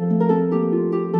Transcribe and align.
Música 0.00 1.19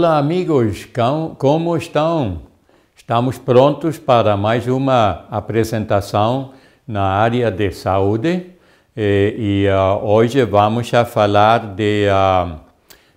Olá, 0.00 0.16
amigos, 0.16 0.88
como 1.36 1.76
estão? 1.76 2.44
Estamos 2.96 3.36
prontos 3.36 3.98
para 3.98 4.34
mais 4.34 4.66
uma 4.66 5.26
apresentação 5.30 6.54
na 6.88 7.02
área 7.02 7.50
de 7.50 7.70
saúde 7.70 8.46
e, 8.96 9.66
e 9.66 9.68
uh, 9.68 10.02
hoje 10.02 10.42
vamos 10.46 10.94
a 10.94 11.04
falar 11.04 11.74
de, 11.74 12.06
uh, 12.08 12.58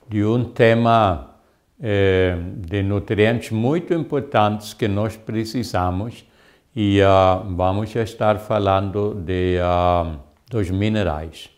de 0.09 0.25
um 0.25 0.43
tema 0.43 1.29
uh, 1.79 2.67
de 2.67 2.83
nutrientes 2.83 3.51
muito 3.51 3.93
importantes 3.93 4.73
que 4.73 4.89
nós 4.89 5.15
precisamos 5.15 6.25
e 6.75 6.99
vamos 7.55 7.95
estar 7.95 8.39
falando 8.39 9.15
de, 9.15 9.57
dos 10.49 10.69
minerais. 10.69 11.52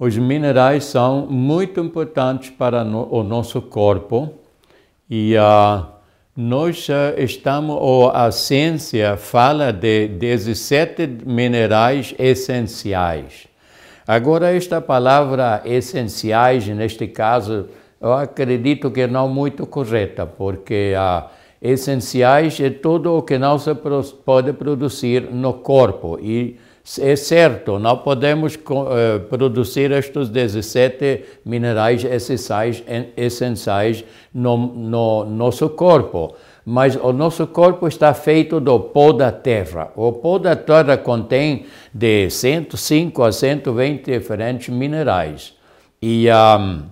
Os 0.00 0.16
minerais 0.16 0.84
são 0.84 1.26
muito 1.26 1.78
importantes 1.78 2.48
para 2.48 2.82
o 2.82 3.22
nosso 3.22 3.60
corpo 3.60 4.32
e 5.10 5.34
uh, 5.36 5.84
nós 6.34 6.88
uh, 6.88 7.20
estamos, 7.22 7.76
ou 7.78 8.08
a 8.08 8.32
ciência 8.32 9.18
fala 9.18 9.70
de 9.70 10.08
17 10.08 11.06
minerais 11.26 12.14
essenciais. 12.18 13.46
Agora, 14.08 14.56
esta 14.56 14.80
palavra 14.80 15.60
essenciais, 15.66 16.66
neste 16.68 17.06
caso, 17.06 17.66
eu 18.00 18.14
acredito 18.14 18.90
que 18.90 19.06
não 19.06 19.28
muito 19.28 19.66
correta, 19.66 20.24
porque 20.24 20.94
uh, 20.96 21.28
essenciais 21.60 22.58
é 22.58 22.70
tudo 22.70 23.18
o 23.18 23.22
que 23.22 23.36
não 23.36 23.58
se 23.58 23.74
pode 24.24 24.54
produzir 24.54 25.30
no 25.30 25.52
corpo 25.52 26.18
e 26.18 26.58
é 26.98 27.14
certo, 27.14 27.78
não 27.78 27.98
podemos 27.98 28.54
uh, 28.54 29.20
produzir 29.28 29.92
estes 29.92 30.28
17 30.28 31.24
minerais 31.44 32.04
essenciais, 32.04 34.04
no, 34.32 34.56
no 34.56 35.24
nosso 35.24 35.68
corpo, 35.70 36.34
mas 36.64 36.96
o 36.96 37.12
nosso 37.12 37.46
corpo 37.46 37.86
está 37.86 38.14
feito 38.14 38.60
do 38.60 38.80
pó 38.80 39.12
da 39.12 39.30
terra. 39.30 39.92
O 39.94 40.12
pó 40.12 40.38
da 40.38 40.56
terra 40.56 40.96
contém 40.96 41.66
de 41.92 42.30
105 42.30 43.22
a 43.22 43.32
120 43.32 44.10
diferentes 44.10 44.68
minerais. 44.68 45.54
E 46.00 46.28
um, 46.30 46.82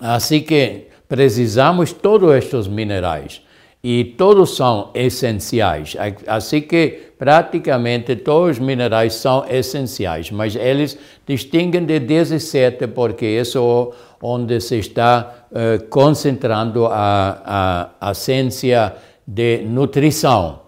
assim 0.00 0.40
que 0.40 0.88
precisamos 1.08 1.92
todos 1.92 2.34
estes 2.34 2.66
minerais 2.66 3.42
e 3.84 4.02
todos 4.02 4.56
são 4.56 4.88
essenciais. 4.94 5.94
Assim 6.26 6.62
que 6.62 7.12
praticamente 7.18 8.16
todos 8.16 8.52
os 8.52 8.58
minerais 8.58 9.12
são 9.12 9.44
essenciais, 9.46 10.30
mas 10.30 10.56
eles 10.56 10.98
distinguem 11.26 11.84
de 11.84 12.00
17 12.00 12.86
porque 12.86 13.26
isso 13.26 13.58
é 13.92 14.14
onde 14.22 14.58
se 14.58 14.78
está 14.78 15.46
uh, 15.50 15.86
concentrando 15.90 16.86
a, 16.86 17.90
a, 18.00 18.10
a 18.10 18.14
ciência 18.14 18.94
de 19.26 19.58
nutrição. 19.58 20.60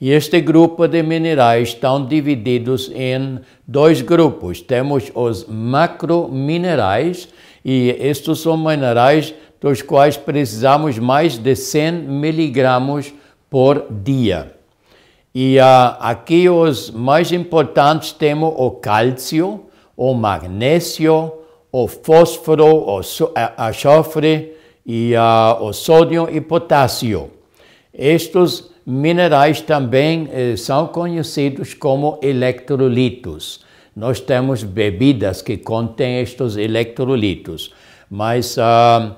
E 0.00 0.10
este 0.10 0.40
grupo 0.40 0.88
de 0.88 1.00
minerais 1.00 1.68
estão 1.68 2.04
divididos 2.04 2.90
em 2.92 3.38
dois 3.64 4.02
grupos. 4.02 4.60
Temos 4.60 5.12
os 5.14 5.46
macrominerais, 5.46 7.28
e 7.64 7.96
estes 8.00 8.40
são 8.40 8.56
minerais 8.56 9.32
dos 9.64 9.80
quais 9.80 10.14
precisamos 10.14 10.98
mais 10.98 11.38
de 11.38 11.56
100 11.56 11.92
miligramas 11.92 13.14
por 13.48 13.86
dia. 13.90 14.52
E 15.34 15.56
uh, 15.56 15.96
aqui 16.00 16.50
os 16.50 16.90
mais 16.90 17.32
importantes 17.32 18.12
temos 18.12 18.52
o 18.58 18.72
cálcio, 18.72 19.64
o 19.96 20.12
magnésio, 20.12 21.32
o 21.72 21.88
fósforo, 21.88 22.66
o 22.66 23.00
açofre, 23.56 24.52
e 24.84 25.14
uh, 25.14 25.64
o 25.64 25.72
sódio 25.72 26.28
e 26.30 26.42
potássio. 26.42 27.30
Estes 27.90 28.70
minerais 28.84 29.62
também 29.62 30.28
eh, 30.30 30.56
são 30.58 30.88
conhecidos 30.88 31.72
como 31.72 32.18
electrolitos. 32.20 33.64
Nós 33.96 34.20
temos 34.20 34.62
bebidas 34.62 35.40
que 35.40 35.56
contêm 35.56 36.20
estes 36.20 36.56
electrolitos, 36.56 37.72
mas 38.10 38.58
uh, 38.58 39.14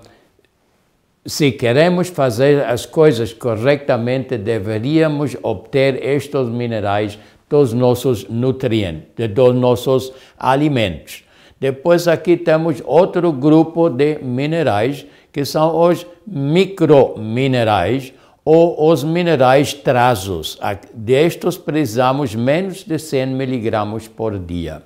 se 1.27 1.53
queremos 1.53 2.09
fazer 2.09 2.65
as 2.65 2.87
coisas 2.87 3.33
corretamente, 3.33 4.39
deveríamos 4.39 5.37
obter 5.43 6.03
estes 6.03 6.49
minerais 6.49 7.19
dos 7.51 7.73
nossos 7.73 8.29
nutrientes, 8.29 9.29
dos 9.29 9.55
nossos 9.55 10.13
alimentos. 10.39 11.25
Depois 11.59 12.07
aqui 12.07 12.37
temos 12.37 12.83
outro 12.85 13.33
grupo 13.33 13.89
de 13.89 14.19
minerais, 14.23 15.07
que 15.33 15.45
são 15.45 15.77
os 15.77 16.07
microminerais 16.27 18.13
ou 18.45 18.91
os 18.91 19.03
minerais 19.03 19.73
trazos. 19.73 20.59
Destes 20.95 21.57
precisamos 21.57 22.35
menos 22.35 22.85
de 22.85 22.99
100 22.99 23.27
miligramas 23.29 24.07
por 24.07 24.39
dia. 24.39 24.83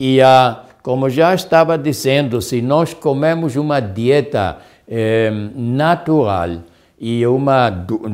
E 0.00 0.20
como 0.82 1.10
já 1.10 1.34
estava 1.34 1.76
dizendo, 1.76 2.40
se 2.40 2.62
nós 2.62 2.94
comemos 2.94 3.56
uma 3.56 3.80
dieta 3.80 4.58
é, 4.88 5.30
natural 5.54 6.62
e 7.00 7.24
uma 7.26 7.70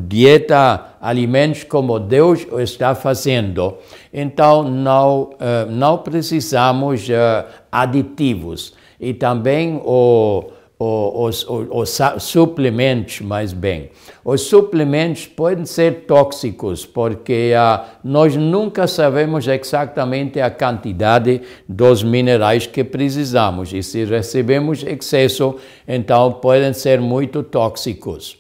dieta, 0.07 0.97
alimentos 1.01 1.65
como 1.65 1.99
Deus 1.99 2.47
está 2.59 2.95
fazendo. 2.95 3.79
Então, 4.13 4.63
não, 4.63 5.23
uh, 5.23 5.71
não 5.71 5.99
precisamos 5.99 7.09
uh, 7.09 7.49
aditivos. 7.73 8.75
E 9.01 9.15
também 9.15 9.81
o, 9.83 10.45
os, 10.79 11.47
os, 11.49 12.01
os, 12.01 12.23
suplementos, 12.23 13.21
mais 13.21 13.53
bem. 13.53 13.91
Os 14.25 14.43
suplementos 14.43 15.27
podem 15.27 15.65
ser 15.65 16.05
tóxicos, 16.07 16.85
porque 16.85 17.53
uh, 17.55 17.85
nós 18.03 18.35
nunca 18.35 18.87
sabemos 18.87 19.47
exatamente 19.47 20.41
a 20.41 20.51
quantidade 20.51 21.43
dos 21.69 22.03
minerais 22.03 22.67
que 22.67 22.83
precisamos. 22.83 23.73
E 23.73 23.83
se 23.83 24.05
recebemos 24.05 24.83
excesso, 24.83 25.57
então 25.87 26.33
podem 26.33 26.73
ser 26.73 27.01
muito 27.01 27.43
tóxicos. 27.43 28.39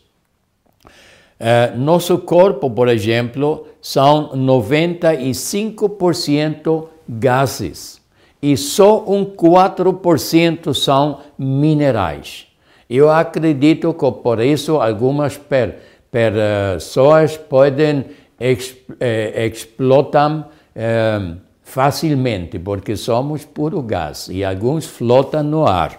Uh, 1.40 1.78
nosso 1.78 2.18
corpo, 2.18 2.70
por 2.70 2.88
exemplo, 2.88 3.66
são 3.80 4.30
95% 4.36 6.88
gases 7.08 8.03
e 8.44 8.58
só 8.58 9.02
um 9.06 9.24
4% 9.24 10.74
são 10.74 11.20
minerais. 11.38 12.46
Eu 12.90 13.10
acredito 13.10 13.94
que 13.94 14.12
por 14.22 14.38
isso 14.38 14.76
algumas 14.82 15.38
per, 15.38 15.78
pessoas 16.10 17.38
podem 17.38 18.04
eh, 18.38 19.46
explotar 19.46 20.50
eh, 20.76 21.36
facilmente, 21.62 22.58
porque 22.58 22.96
somos 22.96 23.46
puro 23.46 23.80
gás 23.80 24.28
e 24.30 24.44
alguns 24.44 24.84
flotam 24.84 25.42
no 25.42 25.66
ar. 25.66 25.98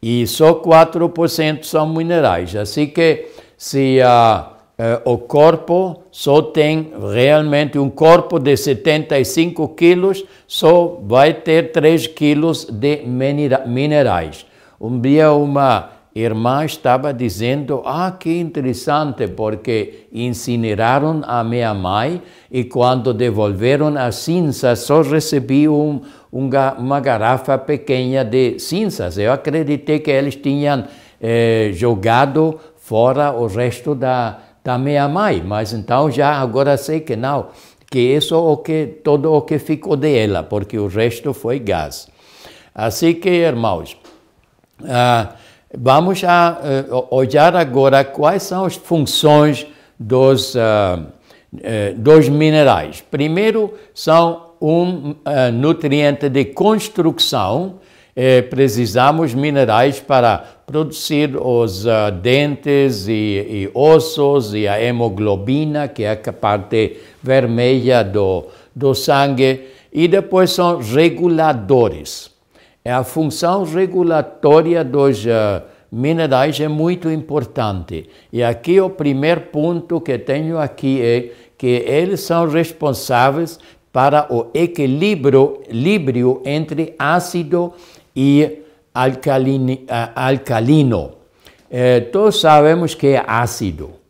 E 0.00 0.24
só 0.28 0.54
4% 0.54 1.64
são 1.64 1.88
minerais. 1.88 2.54
Assim 2.54 2.86
que 2.86 3.26
se 3.58 4.00
a 4.00 4.51
o 5.04 5.18
corpo 5.18 6.04
só 6.10 6.40
tem 6.40 6.92
realmente 7.12 7.78
um 7.78 7.90
corpo 7.90 8.38
de 8.38 8.56
75 8.56 9.68
quilos, 9.68 10.24
só 10.46 11.00
vai 11.02 11.34
ter 11.34 11.72
3 11.72 12.06
quilos 12.08 12.64
de 12.64 13.02
minerais. 13.66 14.46
Um 14.80 14.98
dia 14.98 15.32
uma 15.32 15.90
irmã 16.14 16.64
estava 16.64 17.12
dizendo, 17.12 17.82
ah, 17.84 18.10
que 18.18 18.38
interessante, 18.38 19.28
porque 19.28 20.08
incineraram 20.12 21.22
a 21.24 21.42
minha 21.42 21.72
mãe 21.72 22.20
e 22.50 22.64
quando 22.64 23.14
devolveram 23.14 23.96
as 23.96 24.16
cinzas 24.16 24.80
só 24.80 25.00
recebi 25.02 25.68
um, 25.68 26.02
uma 26.30 27.00
garrafa 27.00 27.56
pequena 27.56 28.24
de 28.24 28.58
cinzas. 28.58 29.16
Eu 29.16 29.32
acreditei 29.32 30.00
que 30.00 30.10
eles 30.10 30.36
tinham 30.36 30.84
eh, 31.20 31.70
jogado 31.72 32.58
fora 32.76 33.32
o 33.32 33.46
resto 33.46 33.94
da, 33.94 34.38
da 34.64 34.78
minha 34.78 35.08
mãe, 35.08 35.42
mas 35.44 35.72
então 35.72 36.10
já 36.10 36.34
agora 36.34 36.76
sei 36.76 37.00
que 37.00 37.16
não, 37.16 37.48
que 37.90 37.98
isso 37.98 38.34
é 38.34 38.38
o 38.38 38.56
que 38.56 38.86
todo 39.02 39.32
o 39.32 39.42
que 39.42 39.58
ficou 39.58 39.96
dela, 39.96 40.42
porque 40.42 40.78
o 40.78 40.86
resto 40.86 41.34
foi 41.34 41.58
gás. 41.58 42.08
Assim 42.74 43.12
que, 43.14 43.28
irmãos, 43.28 43.96
ah, 44.88 45.34
vamos 45.76 46.22
a, 46.24 46.58
uh, 46.90 47.14
olhar 47.14 47.54
agora 47.56 48.04
quais 48.04 48.42
são 48.42 48.64
as 48.64 48.76
funções 48.76 49.66
dos, 49.98 50.54
uh, 50.54 51.06
dos 51.96 52.28
minerais. 52.28 53.02
Primeiro, 53.10 53.74
são 53.94 54.52
um 54.60 55.16
nutriente 55.52 56.28
de 56.28 56.46
construção. 56.46 57.80
Precisamos 58.50 59.32
minerais 59.32 60.00
para 60.00 60.38
produzir 60.66 61.34
os 61.34 61.86
dentes 62.22 63.08
e, 63.08 63.12
e 63.12 63.70
ossos 63.74 64.52
e 64.54 64.68
a 64.68 64.82
hemoglobina, 64.82 65.88
que 65.88 66.04
é 66.04 66.12
a 66.12 66.32
parte 66.32 66.98
vermelha 67.22 68.04
do, 68.04 68.46
do 68.74 68.94
sangue, 68.94 69.68
e 69.92 70.08
depois 70.08 70.50
são 70.50 70.78
reguladores. 70.78 72.30
A 72.84 73.04
função 73.04 73.62
regulatória 73.62 74.82
dos 74.82 75.24
uh, 75.24 75.62
minerais 75.90 76.58
é 76.58 76.66
muito 76.66 77.08
importante. 77.10 78.08
E 78.32 78.42
aqui 78.42 78.80
o 78.80 78.90
primeiro 78.90 79.42
ponto 79.42 80.00
que 80.00 80.18
tenho 80.18 80.58
aqui 80.58 81.00
é 81.00 81.30
que 81.56 81.84
eles 81.86 82.20
são 82.20 82.48
responsáveis 82.48 83.58
para 83.92 84.26
o 84.34 84.46
equilíbrio 84.54 85.62
entre 86.44 86.94
ácido 86.98 87.74
alcalino. 88.94 89.78
alcalino. 90.14 91.12
Eh, 91.70 92.00
todos 92.12 92.40
sabemos 92.40 92.94
que 92.94 93.08
é 93.08 93.24
ácido. 93.26 94.02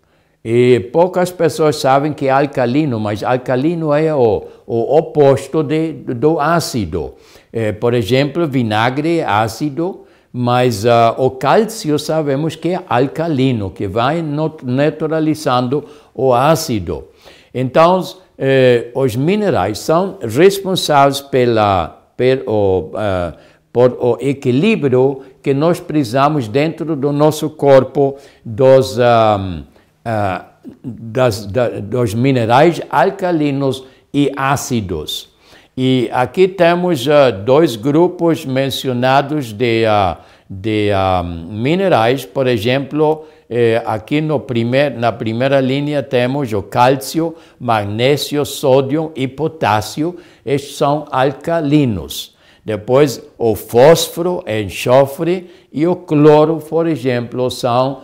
E 0.44 0.80
poucas 0.92 1.30
pessoas 1.30 1.76
sabem 1.76 2.12
que 2.12 2.26
é 2.26 2.30
alcalino, 2.30 2.98
mas 2.98 3.22
alcalino 3.22 3.94
é 3.94 4.12
o, 4.12 4.44
o 4.66 4.96
oposto 4.96 5.62
de, 5.62 5.92
do 5.92 6.40
ácido. 6.40 7.14
É, 7.52 7.70
por 7.70 7.94
exemplo, 7.94 8.48
vinagre 8.48 9.18
é 9.18 9.24
ácido, 9.24 10.00
mas 10.32 10.84
uh, 10.84 11.14
o 11.18 11.30
cálcio 11.30 11.98
sabemos 11.98 12.56
que 12.56 12.70
é 12.70 12.80
alcalino, 12.88 13.70
que 13.70 13.86
vai 13.86 14.24
neutralizando 14.64 15.84
o 16.14 16.32
ácido. 16.32 17.04
Então, 17.54 18.02
eh, 18.38 18.90
os 18.94 19.14
minerais 19.14 19.78
são 19.78 20.18
responsáveis 20.22 21.20
pela, 21.20 22.10
per, 22.16 22.42
o, 22.46 22.90
uh, 22.94 23.36
por 23.72 23.96
o 24.00 24.18
equilíbrio 24.20 25.22
que 25.42 25.54
nós 25.54 25.80
precisamos 25.80 26.46
dentro 26.46 26.94
do 26.94 27.12
nosso 27.12 27.50
corpo 27.50 28.16
dos 28.44 28.98
um, 28.98 29.62
uh, 30.06 30.44
das, 30.84 31.46
da, 31.46 31.68
dos 31.80 32.14
minerais 32.14 32.80
alcalinos 32.90 33.84
e 34.12 34.30
ácidos. 34.36 35.30
E 35.76 36.10
aqui 36.12 36.46
temos 36.46 37.06
uh, 37.06 37.32
dois 37.44 37.76
grupos 37.76 38.44
mencionados 38.44 39.52
de, 39.52 39.84
uh, 39.86 40.18
de 40.48 40.90
minerais, 41.48 42.26
por 42.26 42.46
exemplo, 42.46 43.26
eh, 43.54 43.82
aqui 43.84 44.22
no 44.22 44.40
primeir, 44.40 44.96
na 44.98 45.12
primeira 45.12 45.60
linha 45.60 46.02
temos 46.02 46.50
o 46.54 46.62
cálcio, 46.62 47.34
magnésio, 47.60 48.46
sódio 48.46 49.12
e 49.14 49.28
potássio, 49.28 50.16
estes 50.42 50.76
são 50.76 51.04
alcalinos. 51.10 52.34
Depois, 52.64 53.20
o 53.36 53.56
fósforo, 53.56 54.44
enxofre 54.46 55.50
e 55.72 55.86
o 55.86 55.96
cloro, 55.96 56.58
por 56.58 56.86
exemplo, 56.86 57.50
são 57.50 58.02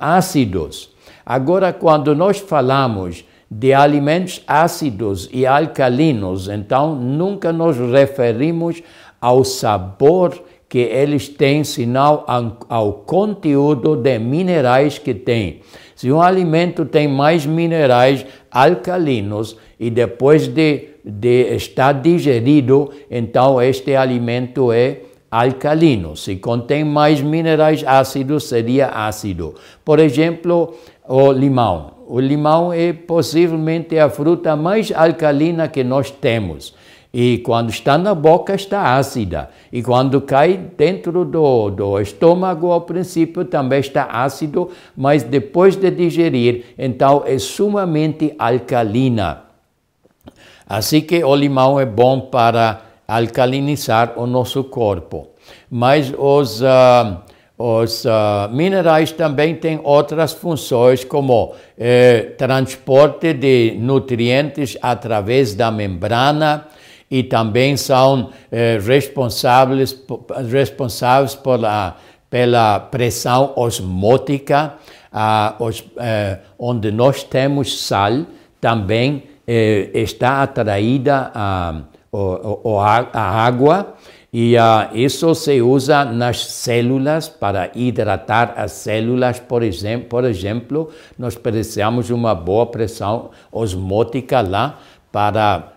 ácidos. 0.00 0.90
Agora, 1.24 1.72
quando 1.72 2.14
nós 2.14 2.38
falamos 2.38 3.24
de 3.50 3.72
alimentos 3.72 4.42
ácidos 4.46 5.28
e 5.32 5.46
alcalinos, 5.46 6.48
então 6.48 6.94
nunca 6.94 7.52
nos 7.52 7.78
referimos 7.78 8.82
ao 9.20 9.42
sabor 9.42 10.38
que 10.68 10.78
eles 10.78 11.28
têm, 11.28 11.64
senão 11.64 12.24
ao 12.68 12.92
conteúdo 12.92 13.96
de 13.96 14.18
minerais 14.18 14.98
que 14.98 15.14
tem. 15.14 15.60
Se 15.96 16.12
um 16.12 16.20
alimento 16.20 16.84
tem 16.84 17.08
mais 17.08 17.46
minerais 17.46 18.26
alcalinos 18.50 19.56
e 19.80 19.90
depois 19.90 20.46
de, 20.46 20.87
de 21.04 21.54
estar 21.54 21.92
digerido, 21.92 22.90
então 23.10 23.60
este 23.60 23.94
alimento 23.94 24.72
é 24.72 25.00
alcalino. 25.30 26.16
Se 26.16 26.36
contém 26.36 26.84
mais 26.84 27.20
minerais 27.20 27.84
ácidos, 27.86 28.44
seria 28.44 28.88
ácido. 28.88 29.54
Por 29.84 29.98
exemplo, 29.98 30.74
o 31.06 31.32
limão. 31.32 31.98
O 32.06 32.18
limão 32.20 32.72
é 32.72 32.92
possivelmente 32.92 33.98
a 33.98 34.08
fruta 34.08 34.56
mais 34.56 34.90
alcalina 34.90 35.68
que 35.68 35.84
nós 35.84 36.10
temos. 36.10 36.74
E 37.12 37.38
quando 37.38 37.70
está 37.70 37.96
na 37.96 38.14
boca, 38.14 38.54
está 38.54 38.96
ácida. 38.96 39.50
E 39.72 39.82
quando 39.82 40.20
cai 40.20 40.58
dentro 40.76 41.24
do, 41.24 41.70
do 41.70 42.00
estômago, 42.00 42.70
ao 42.70 42.82
princípio 42.82 43.44
também 43.44 43.80
está 43.80 44.04
ácido, 44.04 44.70
mas 44.96 45.22
depois 45.22 45.74
de 45.74 45.90
digerir, 45.90 46.66
então 46.78 47.22
é 47.26 47.38
sumamente 47.38 48.34
alcalina. 48.38 49.47
Assim 50.68 51.00
que 51.00 51.24
o 51.24 51.34
limão 51.34 51.80
é 51.80 51.86
bom 51.86 52.20
para 52.20 52.82
alcalinizar 53.06 54.12
o 54.16 54.26
nosso 54.26 54.64
corpo. 54.64 55.28
Mas 55.70 56.12
os. 56.16 56.60
Uh, 56.60 57.28
os 57.60 58.04
uh, 58.04 58.48
minerais 58.52 59.10
também 59.10 59.56
têm 59.56 59.80
outras 59.82 60.32
funções, 60.32 61.02
como 61.02 61.56
eh, 61.76 62.34
transporte 62.38 63.32
de 63.32 63.76
nutrientes 63.80 64.78
através 64.80 65.56
da 65.56 65.68
membrana 65.68 66.68
e 67.10 67.22
também 67.22 67.76
são 67.76 68.30
eh, 68.52 68.78
responsáveis, 68.80 69.96
responsáveis 70.50 71.34
pela, 71.34 71.96
pela 72.28 72.80
pressão 72.80 73.52
osmótica, 73.56 74.74
uh, 75.12 75.64
os, 75.64 75.82
eh, 75.96 76.38
onde 76.58 76.90
nós 76.92 77.22
temos 77.22 77.80
sal, 77.80 78.26
também 78.60 79.22
eh, 79.50 79.90
está 79.94 80.42
atraída 80.42 81.30
a, 81.34 81.80
a, 82.12 83.06
a 83.14 83.46
água 83.46 83.94
e 84.30 84.56
uh, 84.56 84.94
isso 84.94 85.34
se 85.34 85.62
usa 85.62 86.04
nas 86.04 86.44
células 86.44 87.30
para 87.30 87.70
hidratar 87.74 88.52
as 88.58 88.72
células, 88.72 89.40
por 89.40 89.62
exemplo, 89.62 90.06
por 90.06 90.24
exemplo, 90.24 90.90
nós 91.18 91.34
precisamos 91.34 92.06
de 92.06 92.12
uma 92.12 92.34
boa 92.34 92.66
pressão 92.66 93.30
osmótica 93.50 94.42
lá 94.42 94.78
para 95.10 95.72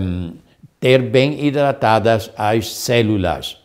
um, 0.00 0.32
ter 0.80 1.00
bem 1.00 1.46
hidratadas 1.46 2.28
as 2.36 2.72
células. 2.74 3.56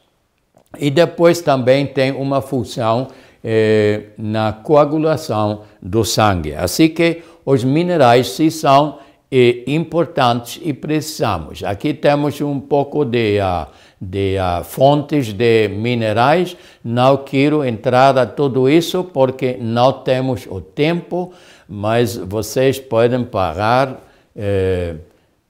E 0.77 0.91
depois 0.91 1.41
também 1.41 1.88
tem 1.88 2.12
uma 2.12 2.39
função 2.39 3.08
eh, 3.43 4.10
na 4.17 4.53
coagulação 4.53 5.63
do 5.82 6.03
sangue. 6.05 6.53
Assim 6.53 6.89
que 6.89 7.24
os 7.43 7.63
minerais 7.63 8.29
se 8.32 8.51
são 8.51 9.00
eh, 9.31 9.63
importantes 9.67 10.60
e 10.63 10.74
precisamos. 10.74 11.63
Aqui 11.63 11.93
temos 11.93 12.39
um 12.41 12.60
pouco 12.60 13.03
de 13.03 13.39
uh, 13.39 13.67
de 14.00 14.38
uh, 14.38 14.63
fontes 14.63 15.34
de 15.34 15.67
minerais. 15.67 16.55
Não 16.84 17.17
quero 17.17 17.65
entrar 17.65 18.17
a 18.17 18.25
tudo 18.25 18.69
isso 18.69 19.03
porque 19.03 19.57
não 19.60 19.91
temos 19.91 20.46
o 20.48 20.62
tempo, 20.62 21.34
mas 21.67 22.15
vocês 22.15 22.79
podem 22.79 23.24
parar 23.25 24.03
eh, 24.36 24.96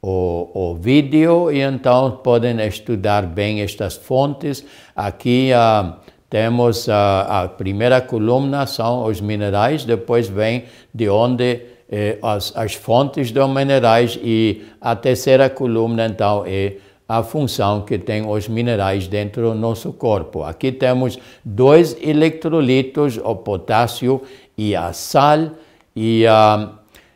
o, 0.01 0.50
o 0.53 0.75
vídeo 0.75 1.51
e 1.51 1.60
então 1.60 2.19
podem 2.24 2.65
estudar 2.65 3.24
bem 3.24 3.62
estas 3.62 3.96
fontes. 3.96 4.65
Aqui 4.96 5.51
uh, 5.51 5.93
temos 6.29 6.88
a, 6.88 7.43
a 7.43 7.48
primeira 7.50 8.00
coluna 8.00 8.65
são 8.65 9.05
os 9.05 9.19
minerais, 9.19 9.84
depois 9.84 10.29
vem 10.29 10.63
de 10.93 11.10
onde 11.10 11.62
eh, 11.89 12.17
as, 12.22 12.56
as 12.56 12.74
fontes 12.74 13.32
dos 13.32 13.50
minerais 13.50 14.20
e 14.22 14.65
a 14.82 14.96
terceira 14.96 15.50
coluna 15.50 16.06
então 16.06 16.44
é 16.46 16.77
a 17.08 17.24
função 17.24 17.82
que 17.82 17.98
tem 17.98 18.27
os 18.27 18.50
minerais 18.50 19.08
dentro 19.08 19.44
do 19.50 19.56
nosso 19.56 19.94
corpo. 19.94 20.44
Aqui 20.44 20.72
temos 20.72 21.17
dois 21.44 21.96
eletrolitos, 22.01 23.17
o 23.17 23.36
potássio 23.36 24.22
e 24.58 24.75
a 24.75 24.91
sal, 24.91 25.51
e 25.96 26.25
uh, 26.25 26.70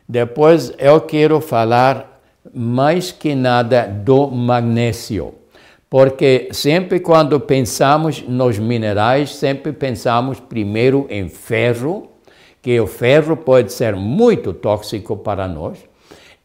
depois 0.08 0.72
eu 0.78 1.00
quero 1.02 1.40
falar 1.40 2.22
mais 2.54 3.12
que 3.12 3.34
nada 3.34 3.86
do 3.86 4.28
magnésio, 4.28 5.34
porque 5.90 6.48
sempre 6.52 6.98
quando 6.98 7.38
pensamos 7.38 8.22
nos 8.26 8.58
minerais, 8.58 9.34
sempre 9.34 9.72
pensamos 9.72 10.40
primeiro 10.40 11.06
em 11.10 11.28
ferro, 11.28 12.11
que 12.62 12.80
o 12.80 12.86
ferro 12.86 13.36
pode 13.36 13.72
ser 13.72 13.96
muito 13.96 14.54
tóxico 14.54 15.16
para 15.16 15.46
nós, 15.48 15.78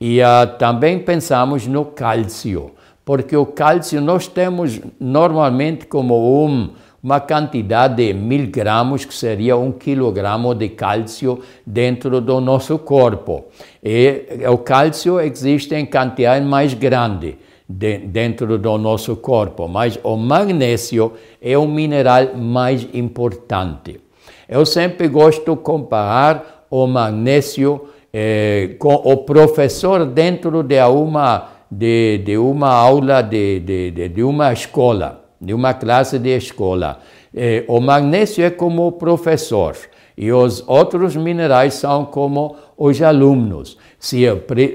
e 0.01 0.19
uh, 0.19 0.57
também 0.57 0.99
pensamos 0.99 1.65
no 1.65 1.85
cálcio 1.85 2.71
porque 3.07 3.37
o 3.37 3.45
cálcio 3.45 4.01
nós 4.01 4.27
temos 4.27 4.81
normalmente 4.99 5.85
como 5.85 6.45
um, 6.45 6.71
uma 7.01 7.21
quantidade 7.21 7.95
de 7.95 8.13
mil 8.13 8.47
gramas, 8.47 9.05
que 9.05 9.13
seria 9.13 9.55
um 9.55 9.71
quilograma 9.71 10.53
de 10.53 10.67
cálcio 10.67 11.39
dentro 11.65 12.19
do 12.19 12.41
nosso 12.41 12.77
corpo. 12.77 13.45
E 13.81 14.45
o 14.51 14.57
cálcio 14.57 15.21
existe 15.21 15.73
em 15.73 15.85
quantidade 15.85 16.45
mais 16.45 16.73
grande. 16.73 17.37
de, 17.69 17.97
dentro 17.97 18.57
do 18.57 18.77
nosso 18.77 19.15
corpo, 19.17 19.67
mas 19.67 19.99
o 20.03 20.15
magnésio 20.15 21.13
é 21.41 21.57
o 21.57 21.67
mineral 21.67 22.35
mais 22.35 22.87
importante. 22.93 23.99
Eu 24.47 24.65
sempre 24.65 25.07
gosto 25.07 25.55
de 25.55 25.61
comparar 25.61 26.65
o 26.69 26.87
magnésio 26.87 27.89
eh, 28.13 28.75
com 28.79 28.93
o 28.93 29.17
professor 29.17 30.05
dentro 30.05 30.63
de 30.63 30.81
uma, 30.81 31.49
de, 31.69 32.19
de 32.19 32.37
uma 32.37 32.69
aula 32.69 33.21
de, 33.21 33.59
de, 33.59 34.09
de, 34.09 34.23
uma 34.23 34.53
escola, 34.53 35.25
de 35.39 35.53
uma 35.53 35.73
classe 35.73 36.17
de 36.17 36.35
escola. 36.35 36.99
Eh, 37.35 37.65
o 37.67 37.81
magnésio 37.81 38.45
é 38.45 38.49
como 38.49 38.87
o 38.87 38.91
professor 38.93 39.75
e 40.17 40.31
os 40.31 40.63
outros 40.67 41.15
minerais 41.15 41.75
são 41.75 42.05
como 42.05 42.55
os 42.77 43.01
alunos. 43.01 43.77
Se, 43.99 44.25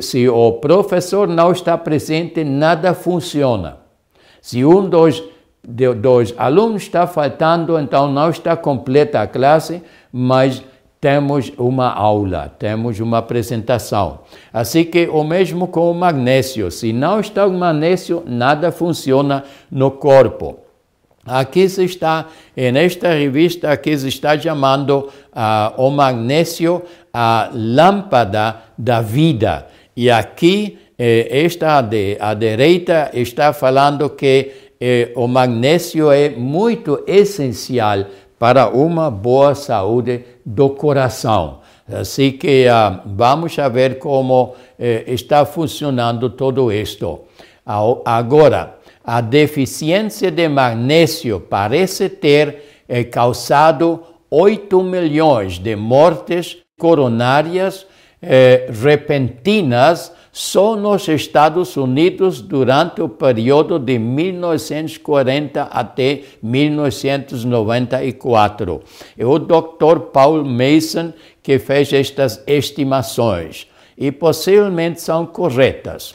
se 0.00 0.28
o 0.28 0.52
professor 0.52 1.26
não 1.26 1.50
está 1.50 1.76
presente, 1.76 2.44
nada 2.44 2.94
funciona. 2.94 3.78
Se 4.40 4.64
um 4.64 4.88
dos, 4.88 5.22
dos 5.64 6.34
alunos 6.36 6.82
está 6.82 7.06
faltando, 7.06 7.78
então 7.78 8.10
não 8.10 8.30
está 8.30 8.56
completa 8.56 9.22
a 9.22 9.26
classe, 9.26 9.82
mas 10.12 10.62
temos 11.00 11.52
uma 11.58 11.92
aula, 11.92 12.52
temos 12.58 13.00
uma 13.00 13.18
apresentação. 13.18 14.20
Assim 14.52 14.84
que 14.84 15.08
o 15.08 15.24
mesmo 15.24 15.66
com 15.66 15.90
o 15.90 15.94
magnésio. 15.94 16.70
Se 16.70 16.92
não 16.92 17.18
está 17.18 17.46
o 17.46 17.52
magnésio, 17.52 18.22
nada 18.24 18.70
funciona 18.70 19.42
no 19.70 19.90
corpo. 19.90 20.58
Aqui 21.26 21.68
se 21.68 21.84
está, 21.84 22.26
nesta 22.56 23.14
revista, 23.14 23.70
aqui 23.70 23.96
se 23.96 24.08
está 24.08 24.38
chamando 24.38 25.08
uh, 25.32 25.80
o 25.80 25.90
magnésio 25.90 26.82
a 27.12 27.50
lâmpada 27.52 28.56
da 28.76 29.00
vida. 29.00 29.66
E 29.96 30.10
aqui, 30.10 30.78
eh, 30.98 31.44
esta 31.44 31.80
de, 31.80 32.16
à 32.20 32.32
direita 32.32 33.10
está 33.12 33.52
falando 33.52 34.08
que 34.10 34.61
eh, 34.84 35.12
o 35.14 35.28
magnésio 35.28 36.10
é 36.10 36.30
muito 36.30 37.04
essencial 37.06 38.04
para 38.36 38.68
uma 38.68 39.08
boa 39.08 39.54
saúde 39.54 40.24
do 40.44 40.70
coração. 40.70 41.60
Assim 41.88 42.32
que 42.32 42.66
uh, 42.66 43.00
vamos 43.06 43.54
ver 43.72 44.00
como 44.00 44.56
eh, 44.76 45.04
está 45.06 45.44
funcionando 45.44 46.30
tudo 46.30 46.72
isto. 46.72 47.20
Agora, 48.04 48.78
a 49.04 49.20
deficiência 49.20 50.30
de 50.30 50.48
magnésio 50.48 51.38
parece 51.38 52.08
ter 52.08 52.82
eh, 52.88 53.04
causado 53.04 54.02
8 54.28 54.82
milhões 54.82 55.58
de 55.58 55.76
mortes 55.76 56.58
coronárias 56.76 57.86
eh, 58.20 58.68
repentinas 58.82 60.12
só 60.32 60.74
nos 60.74 61.06
Estados 61.08 61.76
Unidos 61.76 62.40
durante 62.40 63.02
o 63.02 63.08
período 63.08 63.78
de 63.78 63.98
1940 63.98 65.64
até 65.64 66.22
1994. 66.42 68.80
É 69.18 69.26
o 69.26 69.38
Dr. 69.38 69.98
Paul 70.10 70.42
Mason 70.42 71.12
que 71.42 71.58
fez 71.58 71.92
estas 71.92 72.42
estimações 72.46 73.66
e 73.98 74.10
possivelmente 74.10 75.02
são 75.02 75.26
corretas. 75.26 76.14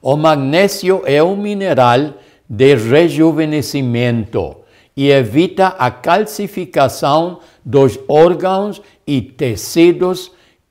O 0.00 0.16
magnésio 0.16 1.02
é 1.04 1.20
um 1.20 1.36
mineral 1.36 2.14
de 2.48 2.76
rejuvenescimento 2.76 4.58
e 4.96 5.10
evita 5.10 5.66
a 5.66 5.90
calcificação 5.90 7.40
dos 7.64 7.98
órgãos 8.08 8.80
e 9.04 9.20
tecidos 9.20 10.30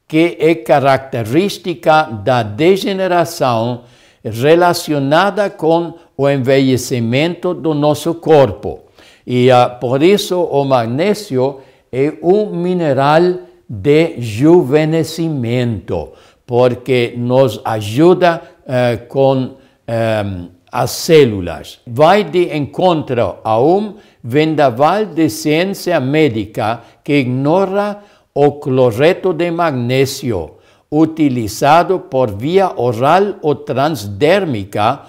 que 0.09 0.35
é 0.39 0.55
característica 0.55 2.01
da 2.03 2.41
degeneração 2.41 3.83
relacionada 4.23 5.51
com 5.51 5.93
o 6.17 6.27
envelhecimento 6.27 7.53
do 7.53 7.75
nosso 7.75 8.15
corpo. 8.15 8.79
E 9.25 9.49
uh, 9.51 9.79
por 9.79 10.01
isso 10.01 10.41
o 10.41 10.65
magnésio 10.65 11.59
é 11.91 12.13
um 12.23 12.47
mineral 12.47 13.21
de 13.69 14.15
juvenescimento, 14.19 16.09
porque 16.43 17.13
nos 17.15 17.61
ajuda 17.63 18.41
uh, 18.65 19.05
com 19.07 19.35
um, 19.35 20.49
as 20.71 20.89
células. 20.89 21.79
Vai 21.85 22.23
de 22.23 22.55
encontro 22.57 23.35
a 23.43 23.61
um 23.61 23.93
vendaval 24.23 25.05
de 25.05 25.29
ciência 25.29 25.99
médica 25.99 26.81
que 27.03 27.13
ignora 27.13 27.99
o 28.33 28.53
cloreto 28.53 29.33
de 29.33 29.51
magnésio, 29.51 30.51
utilizado 30.91 31.99
por 31.99 32.31
via 32.35 32.71
oral 32.75 33.35
ou 33.41 33.55
transdérmica 33.55 35.01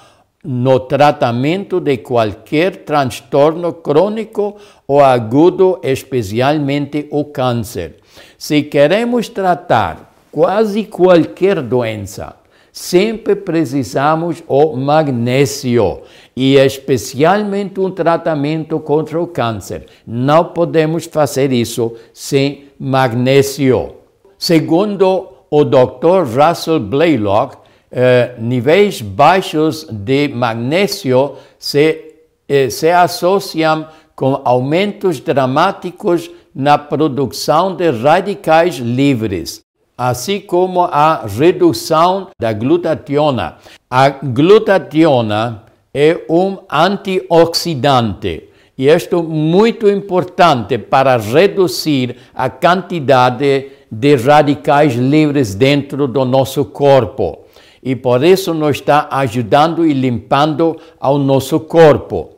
no 0.43 0.81
tratamento 0.81 1.81
de 1.81 1.99
qualquer 1.99 2.85
transtorno 2.85 3.75
crônico 3.75 4.57
ou 4.87 5.01
agudo, 5.01 5.79
especialmente 5.83 7.09
o 7.11 7.27
câncer. 7.27 7.97
Se 8.39 8.63
queremos 8.63 9.29
tratar 9.29 10.13
quase 10.33 10.85
qualquer 10.85 11.61
doença, 11.61 12.40
sempre 12.73 13.35
precisamos 13.35 14.43
o 14.47 14.77
magnésio 14.77 16.01
e 16.37 16.57
especialmente 16.57 17.81
um 17.81 17.91
tratamento 17.91 18.79
contra 18.81 19.21
o 19.21 19.27
câncer. 19.27 19.87
Não 20.07 20.45
podemos 20.45 21.07
fazer 21.07 21.53
isso 21.53 21.95
sem 22.13 22.65
magnésio. 22.79 23.95
Segundo 24.39 25.29
o 25.51 25.65
Dr. 25.65 26.25
Russell 26.25 26.81
Blaylock, 26.81 27.57
eh, 27.91 28.35
níveis 28.39 29.03
baixos 29.03 29.87
de 29.91 30.29
magnésio 30.29 31.35
se, 31.59 32.15
eh, 32.49 32.71
se 32.71 32.89
associam 32.91 33.89
com 34.15 34.41
aumentos 34.45 35.19
dramáticos 35.19 36.31
na 36.55 36.79
produção 36.79 37.75
de 37.75 37.91
radicais 37.91 38.77
livres 38.77 39.65
assim 40.03 40.41
como 40.41 40.81
a 40.81 41.27
redução 41.27 42.29
da 42.41 42.55
glutationa. 42.55 43.57
A 43.91 44.09
glutationa 44.09 45.65
é 45.93 46.25
um 46.27 46.57
antioxidante 46.71 48.49
e 48.79 48.89
isto 48.89 49.19
é 49.19 49.23
muito 49.23 49.91
importante 49.91 50.79
para 50.79 51.19
reduzir 51.19 52.17
a 52.35 52.49
quantidade 52.49 53.73
de 53.93 54.17
radicais 54.17 54.95
livres 54.95 55.55
dentro 55.55 56.09
do 56.09 56.25
nosso 56.25 56.65
corpo. 56.65 57.41
E 57.83 57.95
por 57.95 58.25
isso 58.25 58.55
nos 58.55 58.79
está 58.79 59.07
ajudando 59.11 59.85
e 59.85 59.93
limpando 59.93 60.79
ao 60.99 61.19
nosso 61.19 61.61
corpo. 61.61 62.37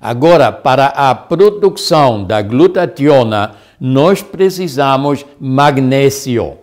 Agora, 0.00 0.50
para 0.50 0.86
a 0.86 1.14
produção 1.14 2.24
da 2.24 2.42
glutationa, 2.42 3.54
nós 3.80 4.22
precisamos 4.22 5.24
magnésio. 5.40 6.58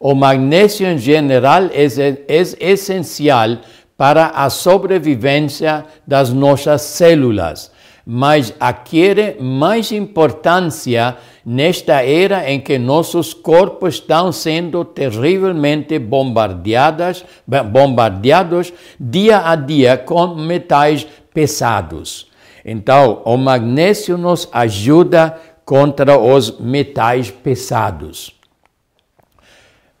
O 0.00 0.14
magnésio 0.14 0.86
em 0.86 0.98
geral 0.98 1.64
é, 1.72 1.84
é 2.28 2.70
essencial 2.70 3.58
para 3.96 4.28
a 4.28 4.48
sobrevivência 4.50 5.84
das 6.06 6.32
nossas 6.32 6.82
células, 6.82 7.70
mas 8.06 8.54
adquire 8.60 9.36
mais 9.40 9.90
importância 9.90 11.16
nesta 11.44 12.04
era 12.04 12.50
em 12.50 12.60
que 12.60 12.78
nossos 12.78 13.32
corpos 13.32 13.94
estão 13.94 14.30
sendo 14.32 14.84
terrivelmente 14.84 15.98
bombardeados, 15.98 17.24
bombardeados 17.72 18.72
dia 19.00 19.48
a 19.48 19.56
dia 19.56 19.96
com 19.96 20.34
metais 20.34 21.06
pesados. 21.32 22.28
Então, 22.64 23.22
o 23.24 23.36
magnésio 23.36 24.18
nos 24.18 24.48
ajuda 24.52 25.38
contra 25.66 26.16
os 26.16 26.58
metais 26.58 27.30
pesados. 27.30 28.34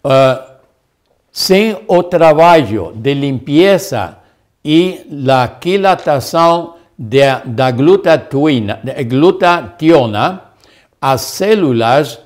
Uh, 0.02 0.56
sem 1.32 1.76
o 1.88 2.02
trabalho 2.02 2.92
de 2.94 3.12
limpeza 3.12 4.16
e 4.64 5.04
a 5.28 5.46
quilatação 5.48 6.76
de, 6.98 7.20
da 7.44 7.70
glutationa, 7.72 8.80
as 11.00 11.20
células 11.20 12.20